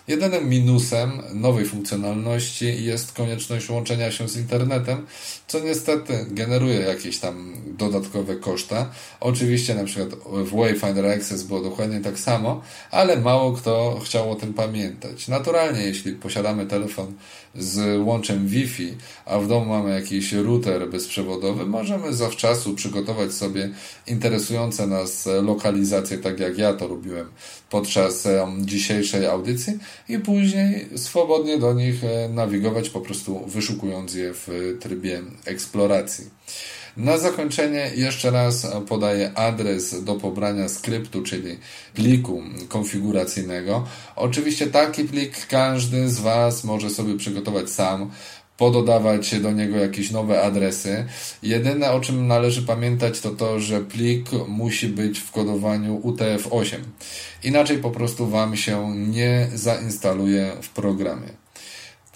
Jedynym 0.08 0.48
minusem 0.48 1.22
nowej 1.34 1.64
funkcjonalności 1.64 2.84
jest 2.84 3.12
konieczność 3.12 3.70
łączenia 3.70 4.10
się 4.10 4.28
z 4.28 4.36
internetem, 4.36 5.06
co 5.46 5.60
niestety 5.60 6.26
generuje 6.30 6.80
jakieś 6.80 7.18
tam 7.18 7.54
dodatkowe 7.78 8.36
koszta. 8.36 8.90
Oczywiście 9.20 9.74
na 9.74 9.84
przykład 9.84 10.10
w 10.24 10.56
Wayfinder 10.56 11.06
Access 11.06 11.42
było 11.42 11.60
dokładnie 11.60 12.00
tak 12.00 12.18
samo, 12.18 12.62
ale 12.90 13.16
mało 13.16 13.52
kto 13.52 14.00
chciał 14.04 14.30
o 14.30 14.34
tym 14.34 14.54
pamiętać. 14.54 15.28
Naturalnie, 15.28 15.82
jeśli 15.82 16.12
posiadamy 16.12 16.66
telefon 16.66 17.14
z 17.58 18.06
łączem 18.06 18.48
Wi-Fi, 18.48 18.94
a 19.24 19.38
w 19.38 19.48
domu 19.48 19.66
mamy 19.66 19.90
jakiś 19.90 20.32
router 20.32 20.90
bezprzewodowy, 20.90 21.66
możemy 21.66 22.12
zawczasu 22.14 22.74
przygotować 22.74 23.32
sobie 23.32 23.70
interesujące 24.06 24.86
nas 24.86 25.28
lokalizacje, 25.42 26.18
tak 26.18 26.40
jak 26.40 26.58
ja 26.58 26.74
to 26.74 26.88
robiłem 26.88 27.26
podczas 27.70 28.28
dzisiejszej 28.60 29.26
audycji 29.26 29.72
i 30.08 30.18
później 30.18 30.88
swobodnie 30.96 31.58
do 31.58 31.74
nich 31.74 32.04
e, 32.04 32.28
nawigować, 32.28 32.90
po 32.90 33.00
prostu 33.00 33.46
wyszukując 33.46 34.14
je 34.14 34.34
w 34.34 34.76
trybie 34.80 35.22
eksploracji. 35.44 36.24
Na 36.96 37.18
zakończenie 37.18 37.90
jeszcze 37.94 38.30
raz 38.30 38.66
podaję 38.88 39.32
adres 39.34 40.04
do 40.04 40.14
pobrania 40.14 40.68
skryptu, 40.68 41.22
czyli 41.22 41.58
pliku 41.94 42.42
konfiguracyjnego. 42.68 43.84
Oczywiście 44.16 44.66
taki 44.66 45.04
plik 45.04 45.46
każdy 45.46 46.08
z 46.08 46.20
Was 46.20 46.64
może 46.64 46.90
sobie 46.90 47.16
przygotować 47.16 47.70
sam 47.70 48.10
pododawać 48.56 49.40
do 49.40 49.52
niego 49.52 49.76
jakieś 49.76 50.10
nowe 50.10 50.42
adresy. 50.42 51.06
Jedyne 51.42 51.90
o 51.90 52.00
czym 52.00 52.26
należy 52.26 52.62
pamiętać 52.62 53.20
to 53.20 53.30
to, 53.30 53.60
że 53.60 53.80
plik 53.80 54.30
musi 54.48 54.88
być 54.88 55.18
w 55.18 55.32
kodowaniu 55.32 56.00
UTF-8. 56.00 56.76
Inaczej 57.44 57.78
po 57.78 57.90
prostu 57.90 58.26
Wam 58.26 58.56
się 58.56 58.94
nie 58.96 59.48
zainstaluje 59.54 60.52
w 60.62 60.68
programie. 60.68 61.45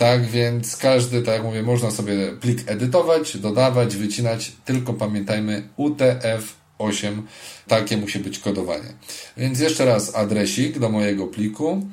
Tak 0.00 0.26
więc 0.26 0.76
każdy, 0.76 1.22
tak 1.22 1.34
jak 1.34 1.44
mówię, 1.44 1.62
można 1.62 1.90
sobie 1.90 2.32
plik 2.40 2.62
edytować, 2.66 3.36
dodawać, 3.36 3.96
wycinać, 3.96 4.52
tylko 4.64 4.92
pamiętajmy 4.92 5.68
UTF-8, 5.78 7.22
takie 7.68 7.96
musi 7.96 8.18
być 8.18 8.38
kodowanie. 8.38 8.92
Więc 9.36 9.60
jeszcze 9.60 9.84
raz 9.84 10.16
adresik 10.16 10.78
do 10.78 10.88
mojego 10.88 11.26
pliku 11.26 11.86